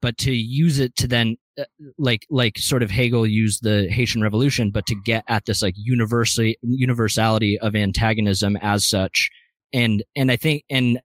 [0.00, 1.64] but to use it to then uh,
[1.98, 5.74] like like sort of Hegel used the Haitian Revolution, but to get at this like
[5.76, 9.28] universally universality of antagonism as such,
[9.72, 11.00] and and I think and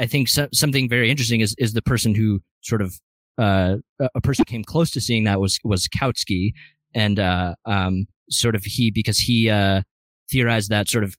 [0.00, 2.98] I think so, something very interesting is is the person who sort of
[3.38, 6.52] uh, a- person came close to seeing that was was Kautsky,
[6.94, 9.82] and uh, um, sort of he because he uh,
[10.30, 11.14] theorized that sort of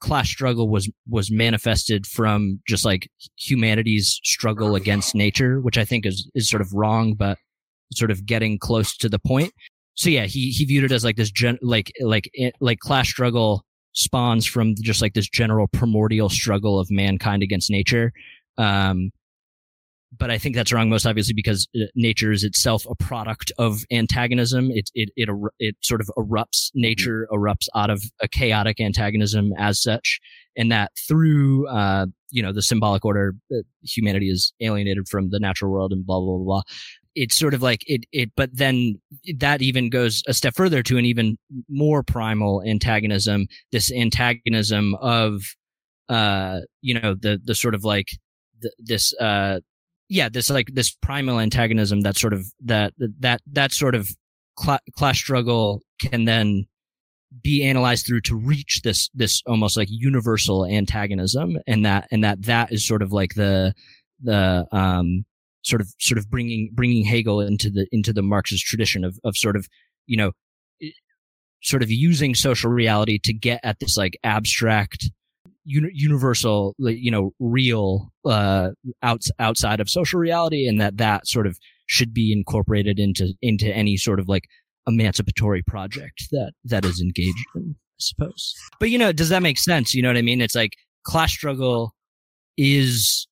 [0.00, 3.08] class struggle was was manifested from just like
[3.38, 7.38] humanity's struggle against nature, which I think is is sort of wrong, but
[7.94, 9.52] sort of getting close to the point.
[9.94, 13.64] So yeah, he he viewed it as like this gen like like like class struggle
[13.98, 18.12] spawns from just like this general primordial struggle of mankind against nature.
[18.56, 19.10] Um,
[20.16, 23.84] but I think that's wrong, most obviously because uh, nature is itself a product of
[23.90, 24.70] antagonism.
[24.70, 25.28] It it it
[25.58, 26.70] it sort of erupts.
[26.74, 30.18] Nature erupts out of a chaotic antagonism as such,
[30.56, 35.40] and that through uh you know the symbolic order, uh, humanity is alienated from the
[35.40, 36.44] natural world and blah blah blah.
[36.44, 36.62] blah.
[37.18, 39.00] It's sort of like it it, but then
[39.38, 41.36] that even goes a step further to an even
[41.68, 43.48] more primal antagonism.
[43.72, 45.42] This antagonism of
[46.08, 48.06] uh you know the the sort of like
[48.62, 49.58] th- this uh
[50.08, 54.08] yeah this like this primal antagonism that sort of that that that sort of
[54.56, 56.64] cla- class struggle can then
[57.42, 62.42] be analyzed through to reach this this almost like universal antagonism and that and that
[62.42, 63.74] that is sort of like the
[64.22, 65.24] the um
[65.62, 69.36] sort of sort of bringing bringing Hegel into the into the Marxist tradition of of
[69.36, 69.68] sort of
[70.06, 70.32] you know
[71.62, 75.10] sort of using social reality to get at this like abstract
[75.64, 78.70] uni- universal you know real uh
[79.02, 83.66] outs- outside of social reality and that that sort of should be incorporated into into
[83.74, 84.44] any sort of like
[84.86, 88.54] emancipatory project that that is engaged in i suppose.
[88.80, 89.94] But you know does that make sense?
[89.94, 90.40] You know what i mean?
[90.40, 90.72] It's like
[91.04, 91.94] class struggle
[92.56, 93.27] is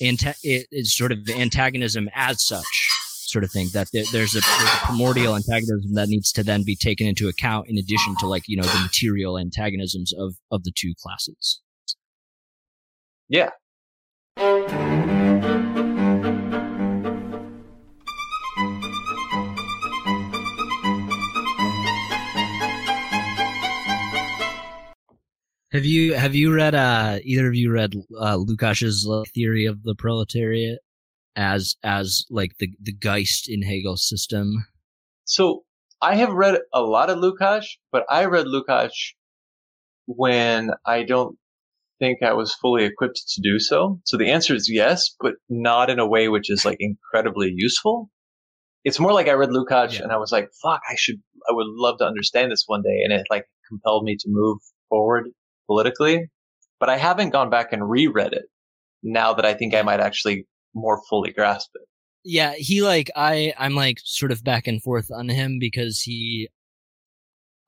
[0.00, 2.88] anta- it is sort of antagonism as such
[3.30, 4.40] sort of thing that there's, a, there's a
[4.86, 8.56] primordial antagonism that needs to then be taken into account in addition to like you
[8.56, 11.60] know the material antagonisms of of the two classes
[13.28, 13.50] Yeah.
[25.72, 29.94] Have you have you read uh either of you read uh Lukács's theory of the
[29.94, 30.80] proletariat
[31.36, 34.66] as as like the the Geist in Hegel's system?
[35.24, 35.62] So
[36.02, 39.12] I have read a lot of Lukács, but I read Lukács
[40.06, 41.36] when I don't
[42.00, 44.00] think I was fully equipped to do so.
[44.06, 48.10] So the answer is yes, but not in a way which is like incredibly useful.
[48.82, 50.04] It's more like I read Lukács Yeah.
[50.04, 51.16] and I was like, fuck, I should,
[51.48, 53.02] I would love to understand this one day.
[53.04, 54.58] And it like compelled me to move
[54.88, 55.28] forward
[55.70, 56.26] politically,
[56.80, 58.46] but I haven't gone back and reread it
[59.04, 61.86] now that I think I might actually more fully grasp it.
[62.24, 66.48] Yeah, he like I I'm like sort of back and forth on him because he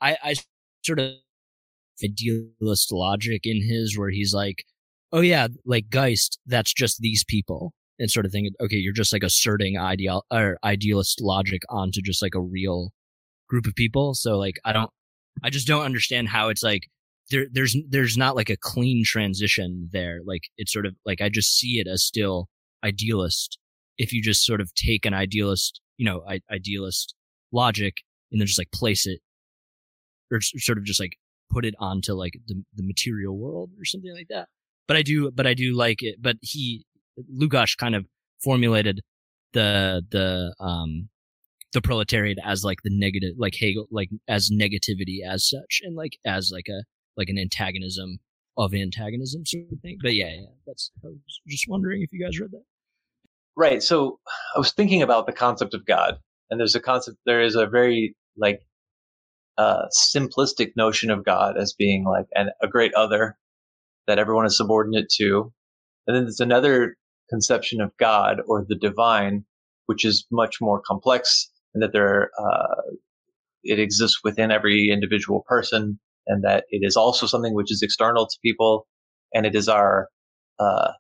[0.00, 0.34] I I
[0.84, 1.12] sort of
[2.02, 4.64] idealist logic in his where he's like,
[5.12, 7.72] oh yeah, like Geist, that's just these people.
[8.00, 8.50] And sort of thing.
[8.60, 12.90] Okay, you're just like asserting ideal or idealist logic onto just like a real
[13.48, 14.14] group of people.
[14.14, 14.90] So like I don't
[15.44, 16.88] I just don't understand how it's like
[17.32, 20.20] there there's there's not like a clean transition there.
[20.24, 22.48] Like it's sort of like I just see it as still
[22.84, 23.58] idealist
[23.98, 27.14] if you just sort of take an idealist, you know, I- idealist
[27.52, 27.98] logic
[28.30, 29.20] and then just like place it
[30.30, 31.12] or sort of just like
[31.50, 34.48] put it onto like the, the material world or something like that.
[34.88, 36.16] But I do, but I do like it.
[36.20, 36.86] But he,
[37.38, 38.06] Lukács kind of
[38.42, 39.02] formulated
[39.52, 41.08] the, the, um,
[41.74, 46.18] the proletariat as like the negative, like Hegel, like as negativity as such and like
[46.24, 46.82] as like a,
[47.16, 48.18] like an antagonism
[48.56, 49.98] of antagonism sort of thing.
[50.02, 50.90] But yeah, yeah, that's.
[51.04, 52.64] I was just wondering if you guys read that.
[53.56, 53.82] Right.
[53.82, 54.18] So
[54.54, 56.18] I was thinking about the concept of God,
[56.50, 57.18] and there's a concept.
[57.26, 58.60] There is a very like
[59.58, 63.36] uh, simplistic notion of God as being like an, a great other
[64.06, 65.52] that everyone is subordinate to,
[66.06, 66.96] and then there's another
[67.30, 69.44] conception of God or the divine,
[69.86, 72.82] which is much more complex, and that there uh,
[73.64, 78.26] it exists within every individual person, and that it is also something which is external
[78.26, 78.86] to people,
[79.34, 80.08] and it is our
[80.58, 80.92] uh,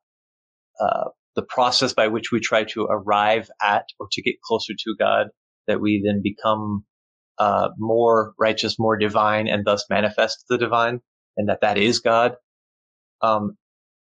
[0.80, 4.94] uh, the process by which we try to arrive at or to get closer to
[4.98, 5.28] God,
[5.66, 6.84] that we then become
[7.38, 11.00] uh, more righteous, more divine, and thus manifest the divine,
[11.36, 12.36] and that that is God.
[13.22, 13.56] Um,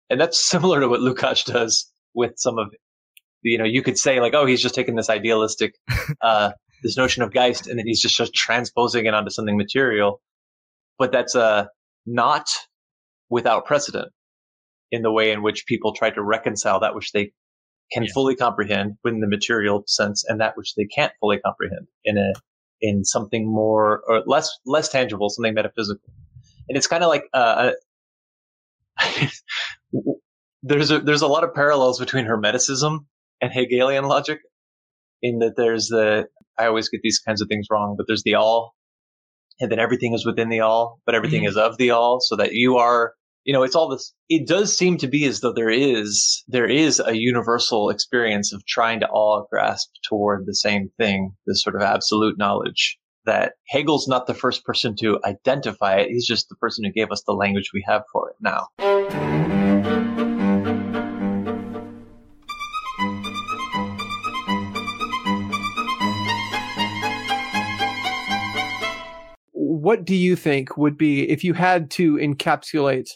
[0.10, 2.68] and that's similar to what Lukács does with some of,
[3.44, 5.76] you know, you could say like, oh, he's just taking this idealistic,
[6.22, 6.52] uh,
[6.84, 10.22] this notion of Geist, and then he's just, just transposing it onto something material.
[11.02, 11.66] But that's uh,
[12.06, 12.46] not
[13.28, 14.12] without precedent
[14.92, 17.32] in the way in which people try to reconcile that which they
[17.92, 18.12] can yeah.
[18.14, 22.34] fully comprehend in the material sense and that which they can't fully comprehend in a
[22.82, 26.14] in something more or less less tangible, something metaphysical.
[26.70, 27.72] And it's kind of like uh,
[30.62, 33.00] there's a there's a lot of parallels between Hermeticism
[33.42, 34.42] and Hegelian logic,
[35.24, 36.28] in that there's the
[36.60, 38.76] I always get these kinds of things wrong, but there's the all,
[39.62, 41.50] and then everything is within the all, but everything mm-hmm.
[41.50, 44.78] is of the all, so that you are you know, it's all this, it does
[44.78, 49.08] seem to be as though there is, there is a universal experience of trying to
[49.08, 54.34] all grasp toward the same thing, this sort of absolute knowledge that Hegel's not the
[54.34, 56.10] first person to identify it.
[56.10, 59.50] He's just the person who gave us the language we have for it now.
[69.82, 73.10] What do you think would be if you had to encapsulate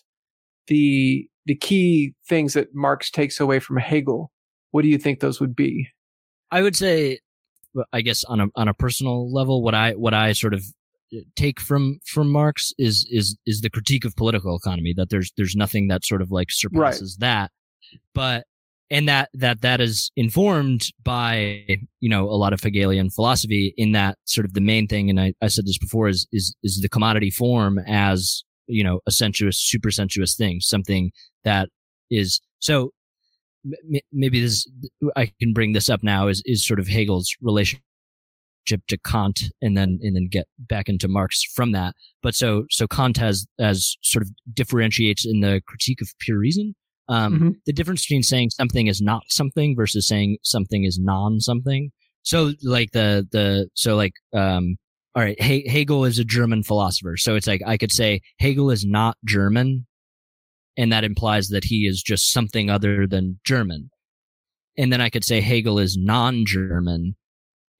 [0.65, 4.31] the the key things that Marx takes away from Hegel,
[4.71, 5.87] what do you think those would be?
[6.49, 7.19] I would say,
[7.93, 10.63] I guess on a on a personal level, what I what I sort of
[11.15, 15.31] uh, take from from Marx is is is the critique of political economy that there's
[15.37, 17.27] there's nothing that sort of like surpasses right.
[17.27, 17.51] that,
[18.15, 18.45] but
[18.91, 21.65] and that that that is informed by
[21.99, 25.19] you know a lot of Hegelian philosophy in that sort of the main thing, and
[25.19, 29.11] I, I said this before is is is the commodity form as you know, a
[29.11, 31.11] sensuous, super sensuous thing, something
[31.43, 31.69] that
[32.09, 32.91] is so
[33.65, 34.67] m- maybe this,
[35.15, 37.81] I can bring this up now is, is sort of Hegel's relationship
[38.87, 41.93] to Kant and then, and then get back into Marx from that.
[42.23, 46.75] But so, so Kant has, as sort of differentiates in the critique of pure reason.
[47.07, 47.49] Um, mm-hmm.
[47.65, 51.91] the difference between saying something is not something versus saying something is non something.
[52.23, 54.77] So like the, the, so like, um,
[55.15, 57.15] all right, he- Hegel is a German philosopher.
[57.15, 59.85] So it's like I could say Hegel is not German,
[60.77, 63.89] and that implies that he is just something other than German.
[64.77, 67.15] And then I could say Hegel is non-German,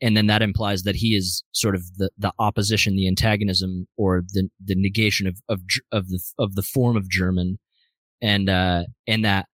[0.01, 4.23] and then that implies that he is sort of the, the opposition, the antagonism, or
[4.32, 5.59] the the negation of of
[5.91, 7.59] of the of the form of German,
[8.22, 9.47] and uh, and that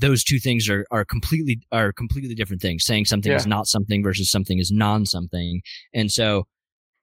[0.00, 2.84] those two things are are completely are completely different things.
[2.84, 3.36] Saying something yeah.
[3.36, 5.62] is not something versus something is non something,
[5.94, 6.44] and so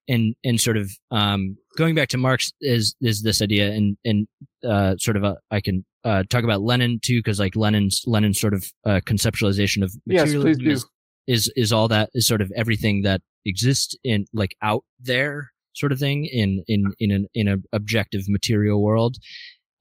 [0.07, 4.27] and and sort of um, going back to Marx is is this idea and and
[4.67, 8.39] uh, sort of a, I can uh, talk about Lenin too because like Lenin's Lenin's
[8.39, 10.85] sort of uh, conceptualization of materialism yes,
[11.27, 15.51] is, is is all that is sort of everything that exists in like out there
[15.73, 19.17] sort of thing in in in an in an objective material world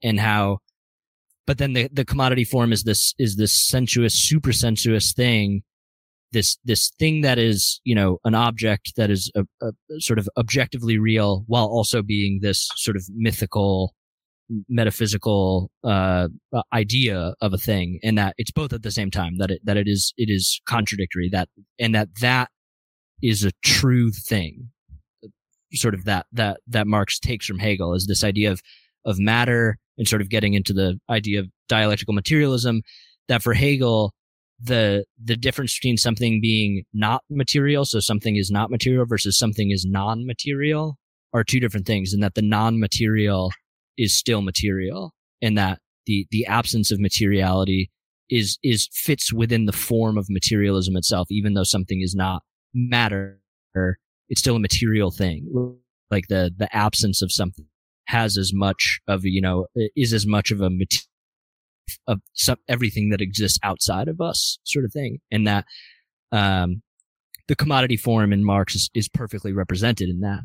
[0.03, 0.59] and how
[1.49, 5.63] but then the the commodity form is this is this sensuous super sensuous thing.
[6.31, 10.29] This this thing that is you know an object that is a, a, sort of
[10.37, 13.95] objectively real while also being this sort of mythical
[14.69, 19.39] metaphysical uh, uh, idea of a thing and that it's both at the same time
[19.39, 22.51] that it that it is it is contradictory that and that that
[23.23, 24.69] is a true thing.
[25.73, 28.61] Sort of that that that Marx takes from Hegel is this idea of
[29.09, 32.81] of matter and sort of getting into the idea of dialectical materialism
[33.27, 34.13] that for Hegel
[34.61, 39.71] the the difference between something being not material, so something is not material versus something
[39.71, 40.97] is non-material
[41.33, 43.51] are two different things and that the non-material
[43.97, 47.89] is still material and that the the absence of materiality
[48.29, 52.41] is is fits within the form of materialism itself even though something is not
[52.73, 53.39] matter
[54.29, 55.77] it's still a material thing
[56.11, 57.65] like the the absence of something
[58.09, 61.09] has as much of you know is as much of a material
[62.07, 65.19] of some, everything that exists outside of us sort of thing.
[65.31, 65.65] And that,
[66.31, 66.81] um,
[67.47, 70.41] the commodity form in Marx is, is perfectly represented in that.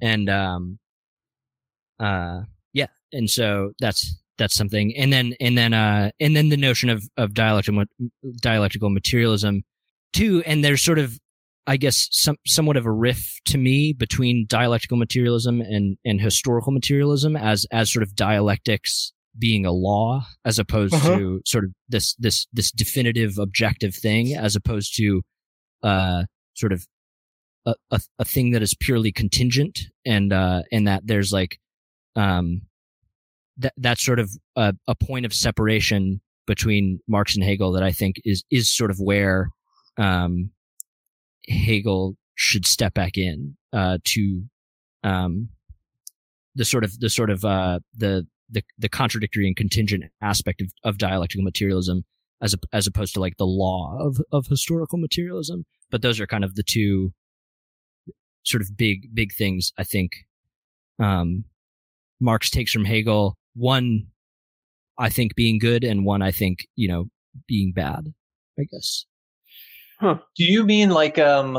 [0.00, 0.78] And, um,
[1.98, 2.42] uh,
[2.72, 2.86] yeah.
[3.12, 4.94] And so that's, that's something.
[4.96, 7.84] And then and then uh and then the notion of of dialectical
[8.42, 9.62] dialectical materialism
[10.12, 10.42] too.
[10.44, 11.18] And there's sort of
[11.66, 16.72] I guess some somewhat of a riff to me between dialectical materialism and and historical
[16.72, 21.16] materialism as as sort of dialectics being a law as opposed uh-huh.
[21.16, 25.22] to sort of this this this definitive objective thing as opposed to
[25.82, 26.86] uh sort of
[27.66, 31.58] a, a, a thing that is purely contingent and uh and that there's like
[32.14, 32.62] um
[33.58, 37.92] that that's sort of a, a point of separation between Marx and Hegel that I
[37.92, 39.50] think is is sort of where
[39.98, 40.50] um
[41.48, 44.42] Hegel should step back in uh to
[45.02, 45.48] um
[46.54, 50.70] the sort of the sort of uh the the the contradictory and contingent aspect of,
[50.84, 52.04] of dialectical materialism
[52.42, 55.64] as as opposed to like the law of of historical materialism.
[55.90, 57.12] But those are kind of the two
[58.44, 60.12] sort of big big things I think
[60.98, 61.44] um,
[62.20, 63.36] Marx takes from Hegel.
[63.54, 64.06] One,
[64.98, 67.06] I think being good, and one I think you know
[67.46, 68.12] being bad.
[68.58, 69.04] I guess.
[70.00, 70.18] Huh.
[70.36, 71.58] Do you mean like um?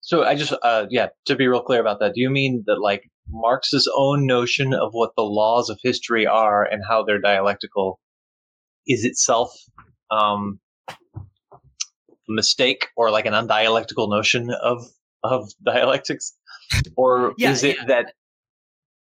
[0.00, 2.14] So I just uh yeah to be real clear about that.
[2.14, 6.64] Do you mean that like Marx's own notion of what the laws of history are
[6.64, 7.98] and how they're dialectical
[8.86, 9.52] is itself
[10.10, 11.58] um, a
[12.28, 14.84] mistake or like an undialectical notion of
[15.22, 16.34] of dialectics,
[16.96, 17.84] or yeah, is it yeah.
[17.86, 18.12] that,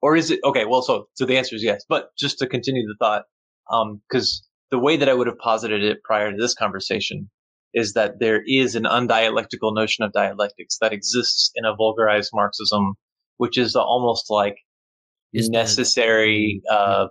[0.01, 0.65] or is it okay?
[0.65, 1.83] Well, so so the answer is yes.
[1.87, 3.23] But just to continue the thought,
[4.09, 7.29] because um, the way that I would have posited it prior to this conversation
[7.73, 12.95] is that there is an undialectical notion of dialectics that exists in a vulgarized Marxism
[13.37, 14.55] which is almost like
[15.33, 17.07] is necessary uh,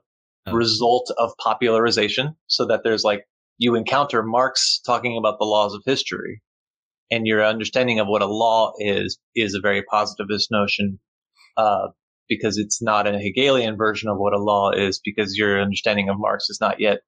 [0.46, 0.52] oh.
[0.52, 2.34] result of popularization.
[2.46, 3.24] So that there's like
[3.58, 6.40] you encounter Marx talking about the laws of history,
[7.10, 10.98] and your understanding of what a law is is a very positivist notion.
[11.56, 11.88] Uh,
[12.28, 16.16] because it's not a Hegelian version of what a law is, because your understanding of
[16.18, 17.00] Marx is not yet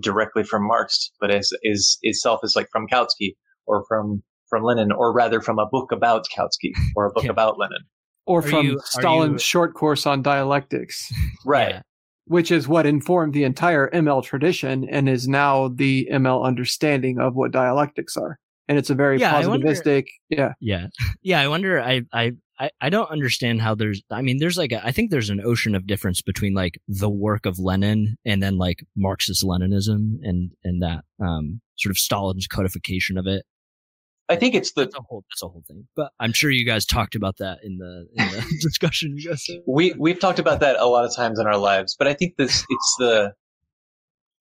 [0.00, 3.34] directly from Marx, but as is itself is like from Kautsky
[3.66, 7.30] or from from Lenin, or rather from a book about Kautsky or a book yeah.
[7.30, 7.84] about Lenin
[8.26, 9.38] or are from you, Stalin's you...
[9.38, 11.12] short course on dialectics.
[11.46, 11.82] Right.
[12.26, 17.34] Which is what informed the entire ML tradition and is now the ML understanding of
[17.34, 18.38] what dialectics are.
[18.66, 20.52] And it's a very yeah, positivistic, wonder, yeah.
[20.58, 20.86] Yeah.
[21.20, 21.40] Yeah.
[21.40, 24.84] I wonder, I, I, I, I don't understand how there's, I mean, there's like, a,
[24.84, 28.58] I think there's an ocean of difference between like the work of Lenin and then
[28.58, 33.44] like Marxist Leninism and, and that, um, sort of Stalin's codification of it.
[34.28, 35.86] I think it's the that's a whole that's a whole thing.
[35.94, 39.46] But I'm sure you guys talked about that in the in the discussion you guys
[39.66, 42.36] We we've talked about that a lot of times in our lives, but I think
[42.36, 43.32] this it's the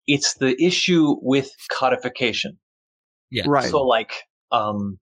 [0.08, 2.58] it's the issue with codification.
[3.30, 3.44] Yeah.
[3.46, 3.70] Right.
[3.70, 4.14] So like
[4.52, 5.00] um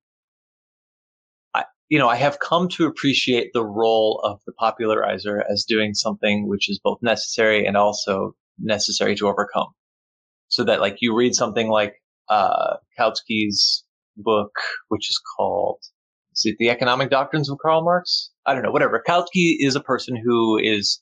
[1.91, 6.47] you know, I have come to appreciate the role of the popularizer as doing something
[6.47, 9.67] which is both necessary and also necessary to overcome.
[10.47, 11.95] So that like you read something like
[12.29, 13.83] uh Kautsky's
[14.15, 14.51] book,
[14.87, 15.79] which is called
[16.33, 18.31] is it the Economic Doctrines of Karl Marx?
[18.45, 19.03] I don't know, whatever.
[19.05, 21.01] Kautsky is a person who is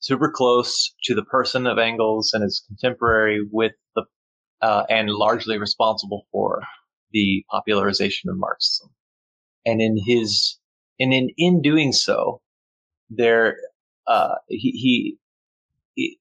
[0.00, 4.04] super close to the person of Engels and is contemporary with the
[4.62, 6.62] uh, and largely responsible for
[7.10, 8.88] the popularization of Marxism.
[9.64, 10.58] And in his
[10.98, 12.40] and in in doing so,
[13.10, 13.56] there
[14.06, 15.16] uh, he, he,
[15.94, 16.18] he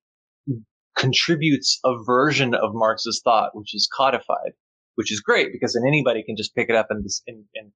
[0.96, 4.54] contributes a version of Marx's thought which is codified
[4.96, 7.72] which is great because then anybody can just pick it up and, and, and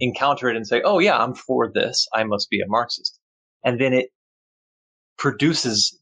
[0.00, 2.08] encounter it and say, "Oh yeah, I'm for this.
[2.12, 3.18] I must be a Marxist,"
[3.64, 4.10] and then it
[5.16, 5.98] produces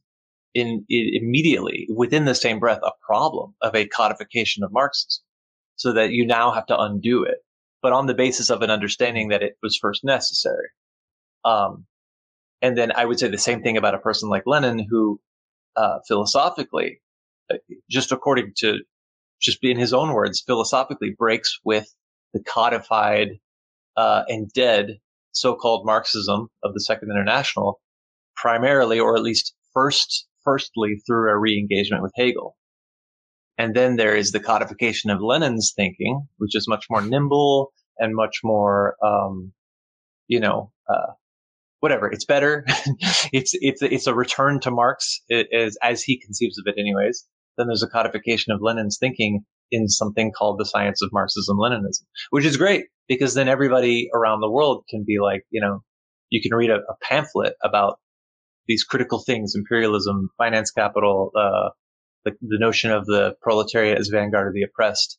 [0.54, 5.22] in, in immediately within the same breath a problem of a codification of Marxism,
[5.76, 7.38] so that you now have to undo it,
[7.82, 10.68] but on the basis of an understanding that it was first necessary.
[11.44, 11.86] Um,
[12.62, 15.20] and then I would say the same thing about a person like Lenin, who
[15.76, 17.00] uh, philosophically,
[17.50, 17.56] uh,
[17.88, 18.80] just according to
[19.40, 21.94] just in his own words, philosophically breaks with
[22.34, 23.38] the codified
[23.96, 24.98] uh, and dead
[25.32, 27.80] so-called Marxism of the Second International,
[28.36, 32.56] primarily, or at least first, firstly through a re-engagement with Hegel.
[33.60, 38.16] And then there is the codification of Lenin's thinking, which is much more nimble and
[38.16, 39.52] much more, um,
[40.28, 41.12] you know, uh,
[41.80, 42.10] whatever.
[42.10, 42.64] It's better.
[43.34, 45.20] it's it's it's a return to Marx
[45.52, 47.26] as as he conceives of it, anyways.
[47.58, 52.06] Then there's a codification of Lenin's thinking in something called the science of Marxism Leninism,
[52.30, 55.82] which is great because then everybody around the world can be like, you know,
[56.30, 57.98] you can read a, a pamphlet about
[58.68, 61.68] these critical things, imperialism, finance capital, uh,
[62.24, 65.18] the, the notion of the proletariat as vanguard of the oppressed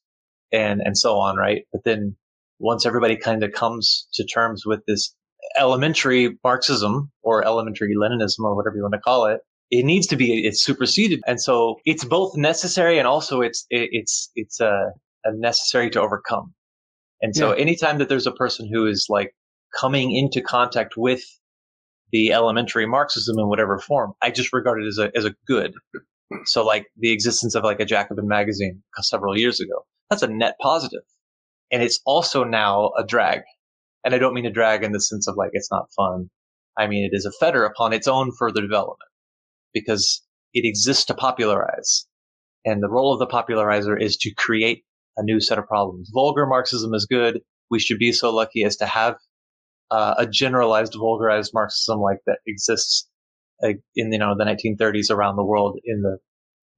[0.51, 1.63] and, and so on, right?
[1.71, 2.15] But then
[2.59, 5.15] once everybody kind of comes to terms with this
[5.57, 9.41] elementary Marxism or elementary Leninism or whatever you want to call it,
[9.71, 14.29] it needs to be it's superseded and so it's both necessary and also it's it's
[14.35, 14.89] it's uh,
[15.23, 16.53] a necessary to overcome
[17.21, 17.61] and so Yeah.
[17.61, 19.33] anytime that there's a person who is like
[19.79, 21.23] coming into contact with
[22.11, 25.73] the elementary marxism in whatever form i just regard it as a as a good
[26.45, 30.55] so like the existence of like a jacobin magazine several years ago that's a net
[30.61, 31.03] positive
[31.71, 33.41] and it's also now a drag
[34.03, 36.29] and i don't mean a drag in the sense of like it's not fun
[36.77, 39.09] i mean it is a fetter upon its own further development
[39.73, 40.21] because
[40.53, 42.05] it exists to popularize.
[42.65, 44.83] And the role of the popularizer is to create
[45.17, 46.11] a new set of problems.
[46.13, 47.41] Vulgar Marxism is good.
[47.69, 49.15] We should be so lucky as to have
[49.89, 53.09] uh, a generalized, vulgarized Marxism like that exists
[53.61, 56.17] in you know the 1930s around the world in the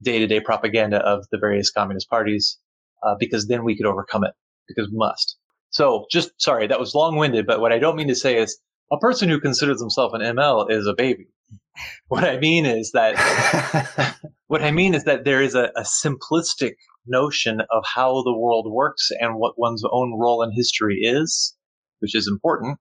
[0.04, 2.60] day-to-day propaganda of the various communist parties,
[3.04, 4.34] uh, because then we could overcome it.
[4.68, 5.38] Because we must.
[5.72, 7.46] So, just sorry, that was long-winded.
[7.46, 8.60] But what I don't mean to say is
[8.92, 11.28] a person who considers himself an ML is a baby.
[12.08, 13.16] What I mean is that
[14.48, 16.74] what I mean is that there is a, a simplistic
[17.08, 21.56] notion of how the world works and what one's own role in history is,
[22.00, 22.78] which is important.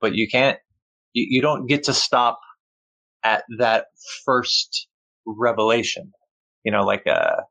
[0.00, 0.58] But you can't,
[1.14, 2.38] you, you don't get to stop
[3.24, 3.86] at that
[4.24, 4.88] first
[5.26, 6.12] revelation.
[6.64, 7.42] You know, like uh,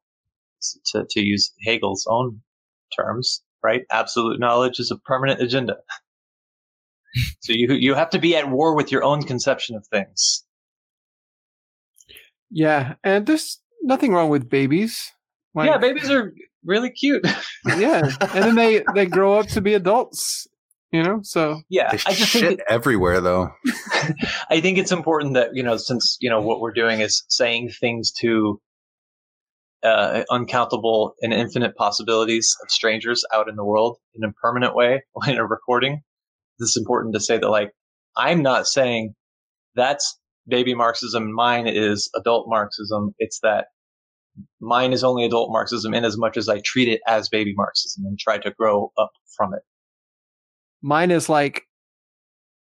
[0.88, 2.42] to to use Hegel's own
[2.98, 3.84] terms, right?
[3.92, 5.78] Absolute knowledge is a permanent agenda.
[7.40, 10.44] so you you have to be at war with your own conception of things.
[12.52, 15.12] Yeah, and there's nothing wrong with babies.
[15.54, 17.26] Like, yeah, babies are really cute.
[17.78, 20.48] yeah, and then they they grow up to be adults.
[20.96, 23.50] You know, so yeah, They I just shit think that, everywhere though.
[24.50, 27.72] I think it's important that you know since you know what we're doing is saying
[27.82, 28.62] things to
[29.84, 35.04] uh, uncountable and infinite possibilities of strangers out in the world in a permanent way
[35.28, 36.02] in a recording.
[36.60, 37.72] It's important to say that like
[38.16, 39.16] I'm not saying
[39.76, 40.18] that's
[40.48, 43.14] baby Marxism, mine is adult Marxism.
[43.20, 43.66] It's that
[44.62, 48.06] mine is only adult Marxism in as much as I treat it as baby Marxism
[48.06, 49.62] and try to grow up from it.
[50.86, 51.64] Mine is like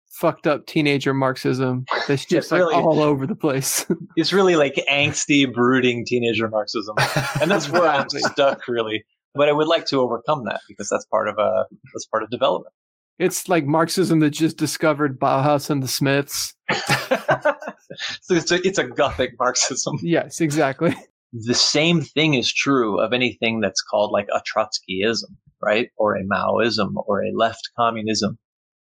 [0.09, 1.85] fucked up teenager Marxism.
[2.07, 3.85] That's just like really- all over the place.
[4.17, 6.95] It's really like angsty, brooding teenager Marxism.
[7.39, 9.05] and that's where I'm stuck really.
[9.35, 12.31] But I would like to overcome that because that's part of uh that's part of
[12.31, 12.73] development.
[13.19, 16.55] It's like Marxism that just discovered Bauhaus and the Smiths.
[16.71, 19.97] so it's a, it's a gothic Marxism.
[20.01, 20.95] Yes, exactly.
[21.33, 25.89] The same thing is true of anything that's called like a Trotskyism, right?
[25.97, 28.37] Or a Maoism or a left communism.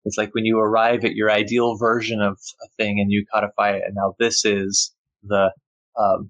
[0.06, 3.72] It's like when you arrive at your ideal version of a thing and you codify
[3.72, 5.52] it, and now this is the
[5.98, 6.30] um,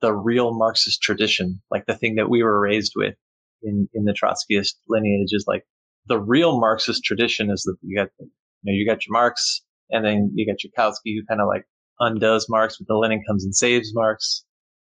[0.00, 3.14] the real Marxist tradition, like the thing that we were raised with
[3.62, 5.64] in in the Trotskyist lineage is like
[6.06, 8.28] the real Marxist tradition is that you got you
[8.64, 11.64] know you got your Marx and then you got your Kautsky who kind of like
[12.00, 14.44] undoes Marx, but the Lenin comes and saves Marx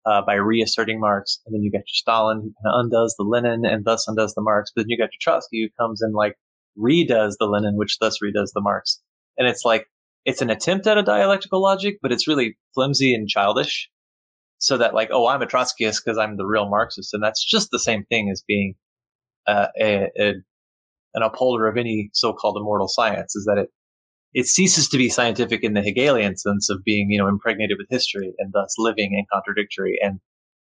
[0.07, 3.25] uh, by reasserting Marx, and then you got your Stalin who kind of undoes the
[3.25, 6.15] Lenin and thus undoes the Marx, but then you got your Trotsky who comes and
[6.15, 6.37] like
[6.79, 9.01] redoes the Lenin, which thus redoes the Marx,
[9.39, 9.87] and it's like
[10.25, 13.91] it's an attempt at a dialectical logic, but it's really flimsy and childish.
[14.59, 17.71] So that like, oh, I'm a Trotskyist because I'm the real Marxist, and that's just
[17.71, 18.75] the same thing as being
[19.47, 20.33] uh, a, a
[21.15, 23.37] an upholder of any so-called immortal science.
[23.37, 23.71] Is that it
[24.35, 27.87] it ceases to be scientific in the Hegelian sense of being, you know, impregnated with
[27.89, 30.19] history and thus living and contradictory and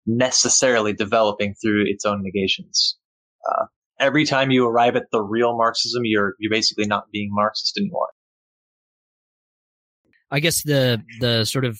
[0.05, 2.97] necessarily developing through its own negations.
[3.49, 3.65] Uh,
[3.99, 8.09] every time you arrive at the real Marxism, you're you're basically not being Marxist anymore.
[10.30, 11.80] I guess the the sort of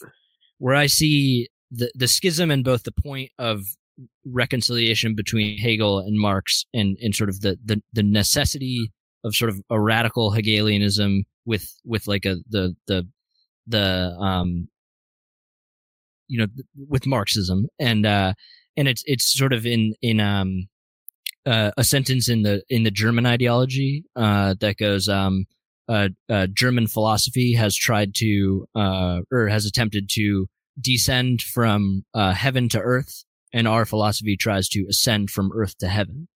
[0.60, 3.62] where I see the the schism in both the point of
[4.26, 8.92] reconciliation between Hegel and Marx and and sort of the the, the necessity
[9.24, 13.08] of sort of a radical Hegelianism with with like a the the
[13.68, 14.68] the um
[16.28, 16.48] you know
[16.88, 18.34] with Marxism and uh
[18.78, 20.68] and it's it's sort of in in um
[21.44, 25.46] uh, a sentence in the in the German ideology uh that goes um
[25.92, 30.48] uh, uh, German philosophy has tried to, uh, or has attempted to
[30.80, 35.90] descend from uh, heaven to earth, and our philosophy tries to ascend from earth to
[35.90, 36.30] heaven.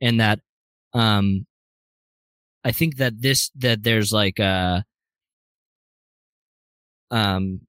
[0.00, 0.38] And that,
[0.94, 1.44] um,
[2.64, 4.84] I think that this, that there's like a,
[7.10, 7.60] um,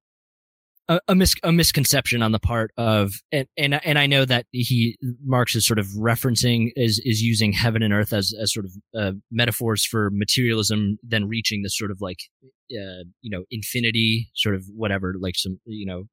[0.89, 4.47] a, a, mis- a misconception on the part of, and, and, and I know that
[4.51, 8.65] he, Marx is sort of referencing, is, is using heaven and earth as, as sort
[8.65, 14.29] of, uh, metaphors for materialism, then reaching this sort of like, uh, you know, infinity,
[14.35, 16.03] sort of whatever, like some, you know,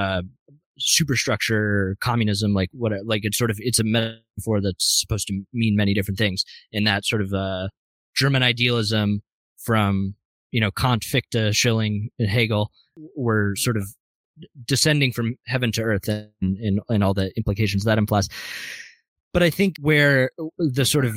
[0.00, 0.22] uh,
[0.78, 5.74] superstructure, communism, like what, like it's sort of, it's a metaphor that's supposed to mean
[5.74, 6.44] many different things.
[6.72, 7.68] And that sort of, uh,
[8.18, 9.22] German idealism
[9.58, 10.14] from,
[10.50, 12.72] you know, Kant, Fichte, Schelling, and Hegel
[13.16, 13.84] were sort of
[14.66, 18.28] descending from heaven to earth and, and, and all the implications that implies.
[19.32, 21.16] But I think where the sort of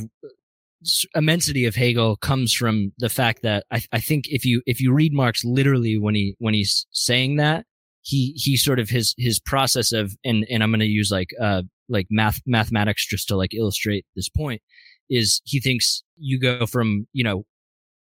[1.15, 4.93] immensity of Hegel comes from the fact that I, I think if you if you
[4.93, 7.65] read Marx literally when he when he's saying that
[8.01, 11.29] he he sort of his his process of and and I'm going to use like
[11.41, 14.61] uh like math mathematics just to like illustrate this point
[15.09, 17.45] is he thinks you go from you know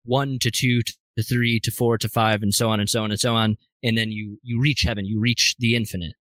[0.05, 0.83] one to two
[1.17, 3.57] to three to four to five and so on and so on and so on
[3.83, 6.15] and then you you reach heaven you reach the infinite.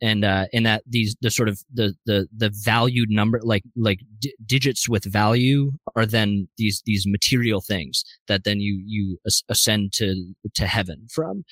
[0.00, 4.00] And uh and that these the sort of the the the valued number like like
[4.18, 9.18] d- digits with value are then these these material things that then you you
[9.48, 11.44] ascend to to heaven from.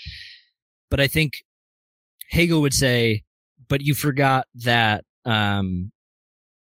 [0.91, 1.35] But i think
[2.31, 3.23] hegel would say
[3.69, 5.93] but you forgot that um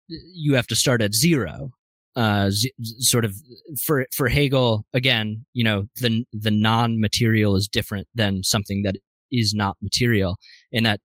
[0.09, 1.71] you have to start at zero.
[2.17, 3.35] Uh z- sort of
[3.83, 8.95] for for hegel again you know the the non-material is different than something that
[9.33, 10.37] is not material
[10.73, 11.01] and that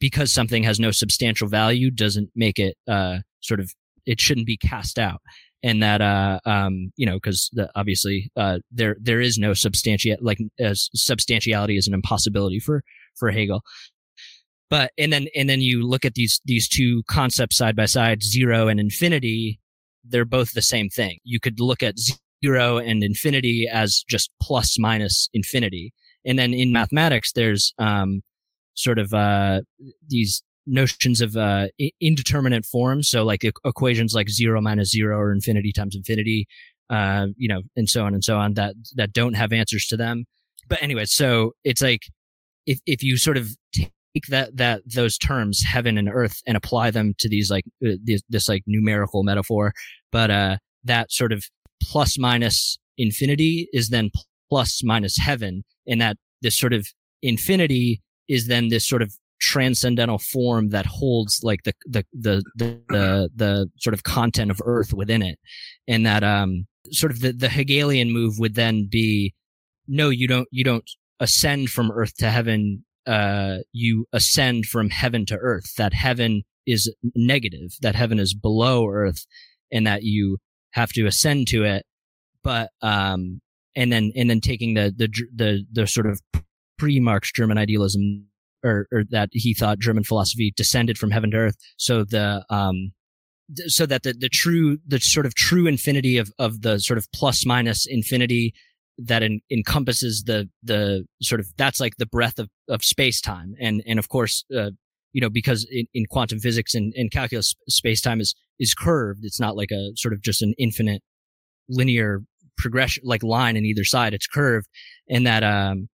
[0.00, 3.72] because something has no substantial value doesn't make it uh, sort of
[4.06, 5.20] it shouldn't be cast out.
[5.62, 10.38] And that uh um you know because obviously uh there there is no substantiate like
[10.60, 12.82] as substantiality is an impossibility for
[13.16, 13.62] for Hegel
[14.70, 18.22] but and then and then you look at these these two concepts side by side
[18.22, 19.60] zero and infinity
[20.04, 21.94] they're both the same thing you could look at
[22.44, 25.92] zero and infinity as just plus minus infinity
[26.24, 28.22] and then in mathematics there's um
[28.74, 29.60] sort of uh,
[30.08, 31.66] these notions of uh,
[32.00, 33.08] indeterminate forms.
[33.08, 36.46] So like equations like zero minus zero or infinity times infinity,
[36.90, 39.96] uh, you know, and so on and so on that that don't have answers to
[39.96, 40.24] them.
[40.68, 42.02] But anyway, so it's like
[42.66, 46.90] if if you sort of take that that those terms heaven and earth and apply
[46.90, 49.72] them to these like uh, this, this like numerical metaphor,
[50.12, 51.44] but uh, that sort of
[51.82, 54.10] plus minus infinity is then
[54.48, 56.86] plus minus heaven, and that this sort of
[57.22, 62.80] infinity is then this sort of transcendental form that holds like the the the the
[62.88, 65.38] the, the sort of content of earth within it.
[65.88, 69.34] And that um sort of the, the hegelian move would then be
[69.86, 70.84] no you don't you don't
[71.20, 76.92] ascend from earth to heaven uh you ascend from heaven to earth that heaven is
[77.14, 79.26] negative that heaven is below earth
[79.70, 80.38] and that you
[80.72, 81.84] have to ascend to it
[82.42, 83.40] but um
[83.76, 86.20] and then and then taking the the the the sort of
[86.78, 88.26] pre-Marx German idealism,
[88.62, 91.56] or, or that he thought German philosophy descended from heaven to earth.
[91.76, 92.92] So the um,
[93.66, 97.10] so that the the true the sort of true infinity of of the sort of
[97.12, 98.54] plus minus infinity
[98.98, 103.54] that en- encompasses the the sort of that's like the breadth of of space time,
[103.60, 104.44] and and of course.
[104.54, 104.70] Uh,
[105.14, 109.20] you know, because in, in quantum physics and, and calculus, space time is, is curved.
[109.22, 111.02] It's not like a sort of just an infinite
[111.68, 112.24] linear
[112.58, 114.12] progression, like line in either side.
[114.12, 114.66] It's curved.
[115.08, 115.88] And that, um,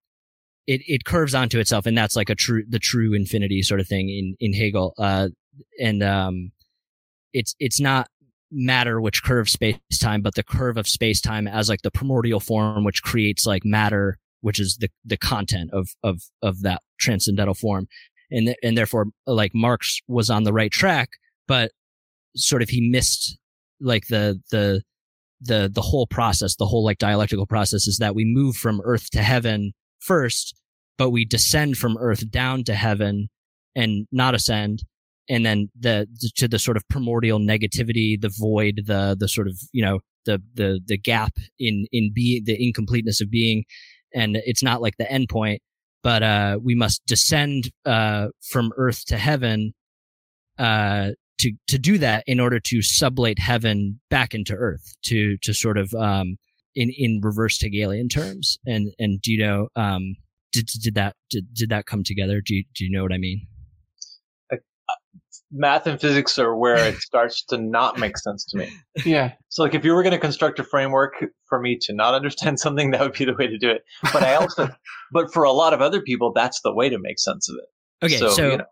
[0.66, 3.88] it, it curves onto itself and that's like a true the true infinity sort of
[3.88, 5.28] thing in in hegel uh
[5.80, 6.52] and um
[7.32, 8.06] it's it's not
[8.52, 12.40] matter which curves space time but the curve of space time as like the primordial
[12.40, 17.54] form which creates like matter which is the the content of of of that transcendental
[17.54, 17.88] form.
[18.30, 21.10] And th- and therefore like marx was on the right track
[21.48, 21.72] but
[22.36, 23.38] sort of he missed
[23.80, 24.82] like the the
[25.40, 29.10] the the whole process the whole like dialectical process is that we move from earth
[29.10, 30.54] to heaven first
[30.96, 33.28] but we descend from earth down to heaven
[33.74, 34.84] and not ascend
[35.30, 36.06] and then the,
[36.36, 40.42] to the sort of primordial negativity the void the the sort of you know the
[40.54, 43.64] the the gap in in being the incompleteness of being
[44.14, 45.58] and it's not like the endpoint
[46.02, 49.72] but uh we must descend uh from earth to heaven
[50.58, 55.54] uh to to do that in order to sublate heaven back into earth to to
[55.54, 56.36] sort of um
[56.74, 60.16] in in reverse Hegelian terms and and do you know um
[60.52, 62.40] did did that did, did that come together?
[62.40, 63.46] Do you, do you know what I mean?
[65.52, 68.70] Math and physics are where it starts to not make sense to me.
[69.04, 69.32] Yeah.
[69.48, 72.60] So like if you were going to construct a framework for me to not understand
[72.60, 73.82] something, that would be the way to do it.
[74.12, 74.68] But I also,
[75.12, 78.06] but for a lot of other people, that's the way to make sense of it.
[78.06, 78.16] Okay.
[78.18, 78.64] So, so you know.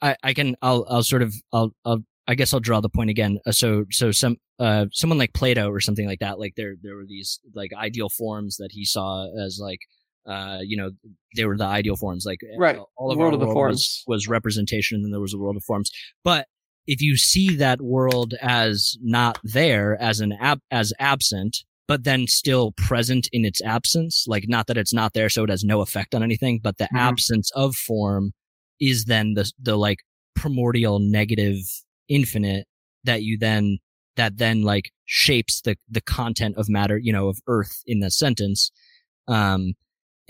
[0.00, 3.10] I, I can, I'll, I'll sort of, I'll, I'll, I guess I'll draw the point
[3.10, 3.38] again.
[3.46, 6.96] Uh, so, so some, uh, someone like Plato or something like that, like there, there
[6.96, 9.80] were these like ideal forms that he saw as like,
[10.26, 10.90] uh, you know,
[11.36, 12.24] they were the ideal forms.
[12.26, 15.20] Like right, all of world of the world forms was, was, representation, and then there
[15.20, 15.90] was a world of forms.
[16.24, 16.46] But
[16.86, 21.58] if you see that world as not there, as an ab- as absent,
[21.88, 25.50] but then still present in its absence, like not that it's not there, so it
[25.50, 26.96] has no effect on anything, but the mm-hmm.
[26.96, 28.32] absence of form
[28.80, 29.98] is then the the like
[30.34, 31.56] primordial negative
[32.08, 32.66] infinite
[33.04, 33.78] that you then
[34.16, 38.10] that then like shapes the the content of matter, you know, of earth in the
[38.10, 38.70] sentence.
[39.28, 39.74] Um,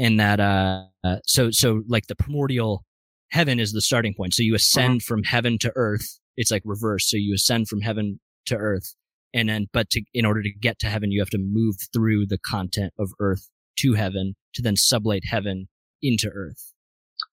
[0.03, 0.83] and that uh,
[1.25, 2.85] so so like the primordial
[3.31, 4.35] heaven is the starting point.
[4.35, 6.19] So you ascend from heaven to earth.
[6.37, 7.09] It's like reverse.
[7.09, 8.95] So you ascend from heaven to earth.
[9.35, 12.27] And then, but to, in order to get to heaven, you have to move through
[12.27, 13.49] the content of earth
[13.79, 15.69] to heaven to then sublate heaven
[16.03, 16.75] into earth.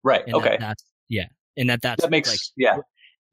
[0.04, 0.22] Right.
[0.24, 0.50] And okay.
[0.50, 1.26] That, that's, yeah.
[1.56, 2.76] And that that's that makes, like, yeah.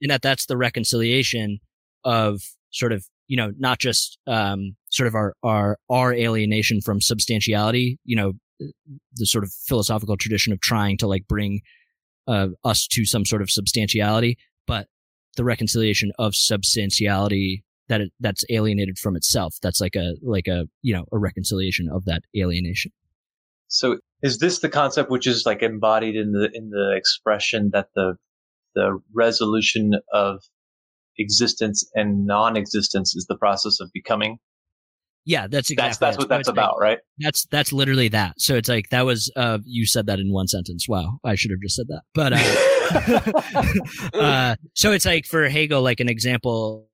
[0.01, 1.59] and that that's the reconciliation
[2.03, 2.41] of
[2.71, 7.99] sort of, you know, not just, um, sort of our, our, our alienation from substantiality,
[8.03, 11.61] you know, the sort of philosophical tradition of trying to like bring,
[12.27, 14.87] uh, us to some sort of substantiality, but
[15.37, 19.55] the reconciliation of substantiality that it, that's alienated from itself.
[19.61, 22.91] That's like a, like a, you know, a reconciliation of that alienation.
[23.67, 27.89] So is this the concept which is like embodied in the in the expression that
[27.95, 28.15] the
[28.73, 30.43] the resolution of
[31.17, 34.37] existence and non-existence is the process of becoming?
[35.25, 35.87] Yeah, that's exactly.
[35.89, 36.99] That's that's what that's about, right?
[37.19, 38.39] That's that's literally that.
[38.39, 40.87] So it's like that was uh you said that in one sentence.
[40.87, 42.01] Wow, I should have just said that.
[42.13, 42.33] But
[44.13, 46.87] uh, uh so it's like for Hegel like an example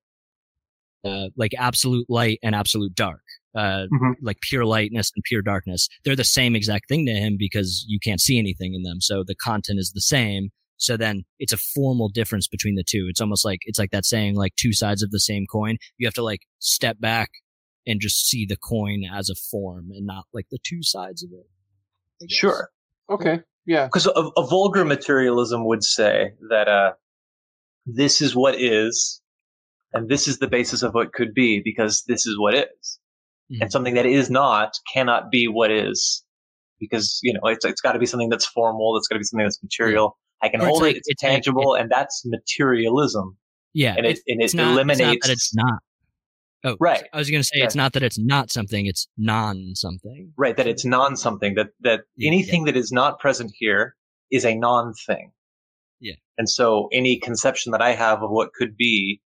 [1.03, 3.21] uh like absolute light and absolute dark.
[3.53, 4.13] Uh Mhm.
[4.21, 5.89] like pure lightness and pure darkness.
[6.05, 9.01] They're the same exact thing to him because you can't see anything in them.
[9.01, 10.49] So the content is the same.
[10.77, 13.07] So then it's a formal difference between the two.
[13.09, 15.75] It's almost like it's like that saying like two sides of the same coin.
[15.97, 17.29] You have to like step back
[17.87, 21.29] and just see the coin as a form and not like the two sides of
[21.31, 22.29] it.
[22.31, 22.69] Sure.
[23.09, 23.39] Okay.
[23.65, 23.85] Yeah.
[23.85, 26.93] Because a, a vulgar materialism would say that uh,
[27.85, 29.21] this is what is,
[29.93, 32.99] and this is the basis of what could be because this is what is,
[33.51, 33.57] Mhm.
[33.61, 36.23] and something that is not cannot be what is
[36.79, 39.23] because you know it's it's got to be something that's formal, it's got to be
[39.25, 40.17] something that's material.
[40.41, 43.37] I can Or it's hold like- it, it's, it's like- tangible, and that's materialism,
[43.73, 43.95] Yeah.
[43.97, 45.01] and it it's, and it it's not, eliminates.
[45.01, 45.79] It's not that it's not.
[46.63, 47.07] Oh, Right.
[47.11, 47.65] I was going to say Yeah.
[47.65, 50.31] it's not that it's not something, it's non something.
[50.37, 53.95] Right, that it's non something, that, that Yeah, anything that is not present here
[54.31, 55.31] is a non thing.
[55.99, 56.15] Yeah.
[56.37, 59.21] And so any conception that I have of what could be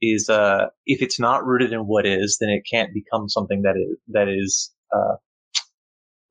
[0.00, 3.76] is, uh, if it's not rooted in what is, then it can't become something that
[3.76, 5.16] is, that is, uh,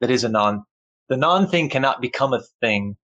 [0.01, 0.63] that is a non,
[1.09, 2.95] the non thing cannot become a thing.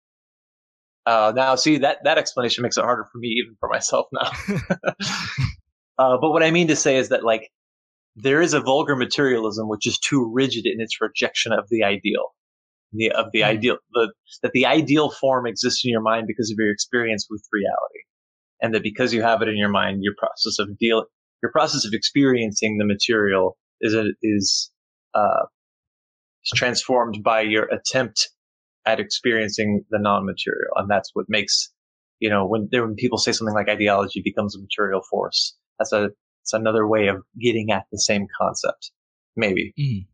[1.05, 4.31] Uh, now see that, that explanation makes it harder for me, even for myself now.
[5.99, 7.51] uh, but what I mean to say is that like,
[8.17, 12.35] there is a vulgar materialism which is too rigid in its rejection of the ideal,
[12.93, 13.47] the, of the Mhm.
[13.47, 14.13] ideal, the,
[14.43, 18.01] that the ideal form exists in your mind because of your experience with reality,
[18.63, 21.05] and that because you have it in your mind, your process of deal,
[21.43, 24.71] your process of experiencing the material is a, is
[25.15, 25.45] uh,
[26.45, 28.31] is transformed by your attempt
[28.87, 31.71] at experiencing the non-material, and that's what makes
[32.21, 35.55] you know when there when people say something like ideology becomes a material force.
[35.79, 36.11] That's a
[36.43, 38.93] it's another way of getting at the same concept,
[39.37, 39.75] maybe.
[39.79, 40.07] Mhm.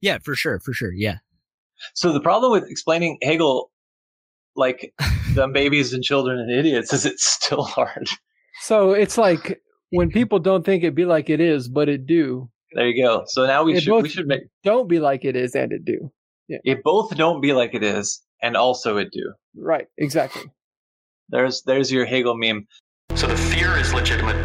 [0.00, 0.60] Yeah, for sure.
[0.60, 0.92] For sure.
[0.92, 1.18] Yeah.
[1.94, 3.70] So the problem with explaining Hegel,
[4.56, 4.92] like
[5.34, 8.08] them babies and children and idiots, is it's still hard.
[8.60, 12.50] So it's like when people don't think it be like it is, but it do.
[12.74, 13.24] There you go.
[13.26, 15.84] So now we It should we should make Don't be like it is, and it
[15.84, 16.12] do.
[16.48, 19.32] it both don't be like it is, and also it do.
[19.56, 19.86] Right.
[19.96, 20.42] Exactly.
[21.30, 22.66] There's there's your Hegel meme.
[23.14, 24.36] So the fear is legitimate,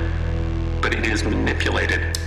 [0.84, 2.20] but it is manipulated.